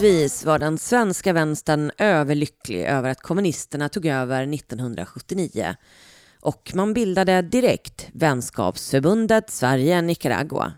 Naturligtvis 0.06 0.46
var 0.46 0.60
den 0.60 0.78
svenska 0.78 1.34
vänstern 1.34 1.92
överlycklig 1.98 2.84
över 2.84 3.10
att 3.10 3.22
kommunisterna 3.22 3.90
tog 3.90 4.06
över 4.06 4.54
1979 4.54 5.76
och 6.42 6.72
man 6.76 6.94
bildade 6.94 7.42
direkt 7.42 8.08
vänskapsförbundet 8.14 9.50
Sverige-Nicaragua. 9.50 10.74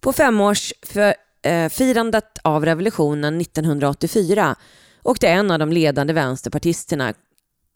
På 0.00 0.12
femårsfirandet 0.12 2.38
eh, 2.38 2.42
av 2.42 2.64
revolutionen 2.64 3.40
1984 3.40 4.56
åkte 5.02 5.28
en 5.28 5.50
av 5.50 5.58
de 5.58 5.72
ledande 5.72 6.12
vänsterpartisterna, 6.12 7.14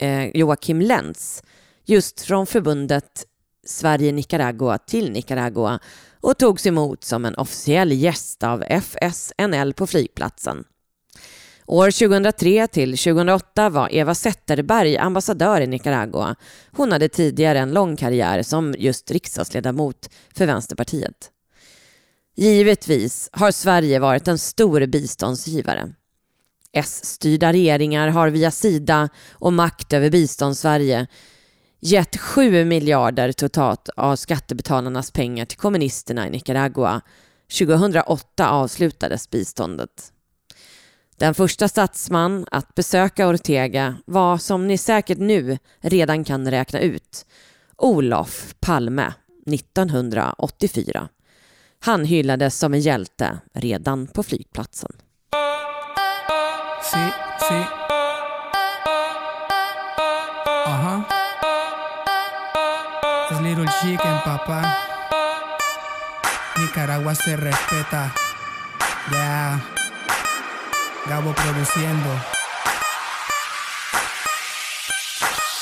eh, 0.01 0.37
Joakim 0.37 0.81
Lenz, 0.81 1.43
just 1.85 2.21
från 2.21 2.47
förbundet 2.47 3.25
Sverige-Nicaragua 3.67 4.79
till 4.79 5.13
Nicaragua 5.13 5.81
och 6.21 6.39
togs 6.39 6.67
emot 6.67 7.05
som 7.05 7.25
en 7.25 7.35
officiell 7.35 7.93
gäst 7.93 8.43
av 8.43 8.65
FSNL 8.71 9.75
på 9.75 9.87
flygplatsen. 9.87 10.65
År 11.67 11.91
2003 11.91 12.67
till 12.67 12.99
2008 12.99 13.71
var 13.71 13.95
Eva 13.95 14.15
Zetterberg 14.15 14.97
ambassadör 14.97 15.61
i 15.61 15.67
Nicaragua. 15.67 16.37
Hon 16.73 16.93
hade 16.93 17.09
tidigare 17.09 17.59
en 17.59 17.73
lång 17.73 17.97
karriär 17.97 18.43
som 18.43 18.75
just 18.79 19.11
riksdagsledamot 19.11 20.11
för 20.35 20.47
Vänsterpartiet. 20.47 21.31
Givetvis 22.37 23.29
har 23.33 23.51
Sverige 23.51 23.99
varit 23.99 24.29
en 24.29 24.39
stor 24.39 24.87
biståndsgivare. 24.87 25.93
S-styrda 26.73 27.53
regeringar 27.53 28.09
har 28.09 28.29
via 28.29 28.51
Sida 28.51 29.09
och 29.33 29.53
makt 29.53 29.93
över 29.93 30.11
biståndssverige 30.11 31.07
gett 31.81 32.17
7 32.17 32.65
miljarder 32.65 33.33
totalt 33.33 33.89
av 33.89 34.17
skattebetalarnas 34.17 35.11
pengar 35.11 35.45
till 35.45 35.59
kommunisterna 35.59 36.27
i 36.27 36.31
Nicaragua. 36.31 37.01
2008 37.59 38.51
avslutades 38.51 39.31
biståndet. 39.31 40.13
Den 41.17 41.35
första 41.35 41.69
statsman 41.69 42.47
att 42.51 42.75
besöka 42.75 43.29
Ortega 43.29 43.97
var, 44.07 44.39
som 44.39 44.67
ni 44.67 44.79
säkert 44.79 45.19
nu 45.19 45.59
redan 45.81 46.25
kan 46.25 46.51
räkna 46.51 46.81
ut, 46.81 47.27
Olof 47.77 48.55
Palme 48.61 49.13
1984. 49.47 51.09
Han 51.81 52.05
hyllades 52.05 52.59
som 52.59 52.75
en 52.75 52.81
hjälte 52.81 53.39
redan 53.55 54.07
på 54.07 54.23
flygplatsen. 54.23 54.93
Sí, 56.83 57.09
sí. 57.49 57.65
Little 63.49 63.65
Chicken, 63.81 64.21
papá. 64.27 64.61
Nicaragua 66.59 67.15
se 67.15 67.35
respeta. 67.35 68.13
Ya. 69.11 69.59
Gabo 71.07 71.33
produciendo. 71.33 72.11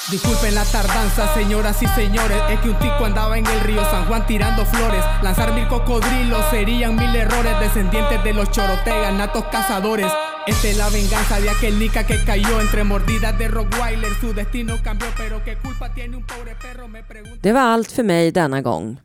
Disculpen 0.08 0.56
la 0.56 0.64
tardanza, 0.64 1.32
señoras 1.34 1.80
y 1.80 1.86
señores. 1.86 2.42
Es 2.50 2.58
que 2.58 2.70
un 2.70 2.78
tico 2.80 3.04
andaba 3.04 3.38
en 3.38 3.46
el 3.46 3.60
río 3.60 3.88
San 3.88 4.06
Juan 4.06 4.26
tirando 4.26 4.66
flores. 4.66 5.04
Lanzar 5.22 5.52
mil 5.52 5.68
cocodrilos 5.68 6.44
serían 6.50 6.96
mil 6.96 7.14
errores. 7.14 7.60
Descendientes 7.60 8.24
de 8.24 8.34
los 8.34 8.50
chorotegas, 8.50 9.12
natos 9.12 9.44
cazadores. 9.44 10.10
Esta 10.46 10.68
es 10.68 10.76
la 10.76 10.88
venganza 10.90 11.40
de 11.40 11.50
aquel 11.50 11.78
Nica 11.78 12.06
que 12.06 12.24
cayó 12.24 12.60
entre 12.60 12.84
mordidas 12.84 13.36
de 13.38 13.48
Rockweiler. 13.48 14.12
Su 14.20 14.32
destino 14.32 14.76
cambió, 14.84 15.08
pero 15.16 15.44
qué 15.44 15.56
culpa 15.56 15.92
tiene 15.94 16.16
un 16.16 16.26
pobre 16.26 16.54
perro 16.62 16.88
me 16.88 17.02
pregunto. 17.02 17.38
Det 17.42 17.52
var 17.52 17.60
allt 17.60 17.92
för 17.92 18.02
mig 18.02 18.32
denna 18.32 18.62
gång. 18.62 19.00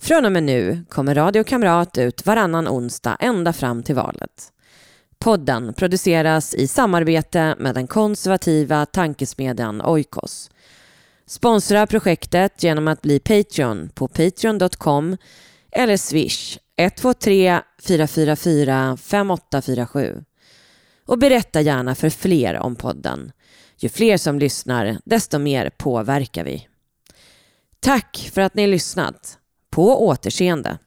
Från 0.00 0.24
och 0.24 0.32
med 0.32 0.42
nu 0.42 0.84
kommer 0.88 1.14
Radio 1.14 1.44
Kamrat 1.44 1.98
ut 1.98 2.26
varannan 2.26 2.68
onsdag 2.68 3.16
ända 3.20 3.52
fram 3.52 3.82
till 3.82 3.94
valet. 3.94 4.52
Podden 5.18 5.74
produceras 5.74 6.54
i 6.54 6.66
samarbete 6.66 7.56
med 7.58 7.74
den 7.74 7.86
konservativa 7.86 8.86
tankesmedjan 8.86 9.82
Oikos. 9.82 10.50
Sponsra 11.26 11.86
projektet 11.86 12.62
genom 12.62 12.88
att 12.88 13.02
bli 13.02 13.18
Patreon 13.20 13.88
på 13.94 14.08
patreon.com 14.08 15.16
eller 15.70 15.96
swish 15.96 16.58
123 16.76 17.60
444 17.82 18.96
5847. 18.96 20.24
Och 21.06 21.18
berätta 21.18 21.60
gärna 21.60 21.94
för 21.94 22.10
fler 22.10 22.58
om 22.58 22.76
podden. 22.76 23.32
Ju 23.76 23.88
fler 23.88 24.16
som 24.16 24.38
lyssnar, 24.38 24.98
desto 25.04 25.38
mer 25.38 25.70
påverkar 25.70 26.44
vi. 26.44 26.68
Tack 27.80 28.30
för 28.32 28.40
att 28.40 28.54
ni 28.54 28.66
lyssnat. 28.66 29.38
På 29.70 30.06
återseende. 30.06 30.78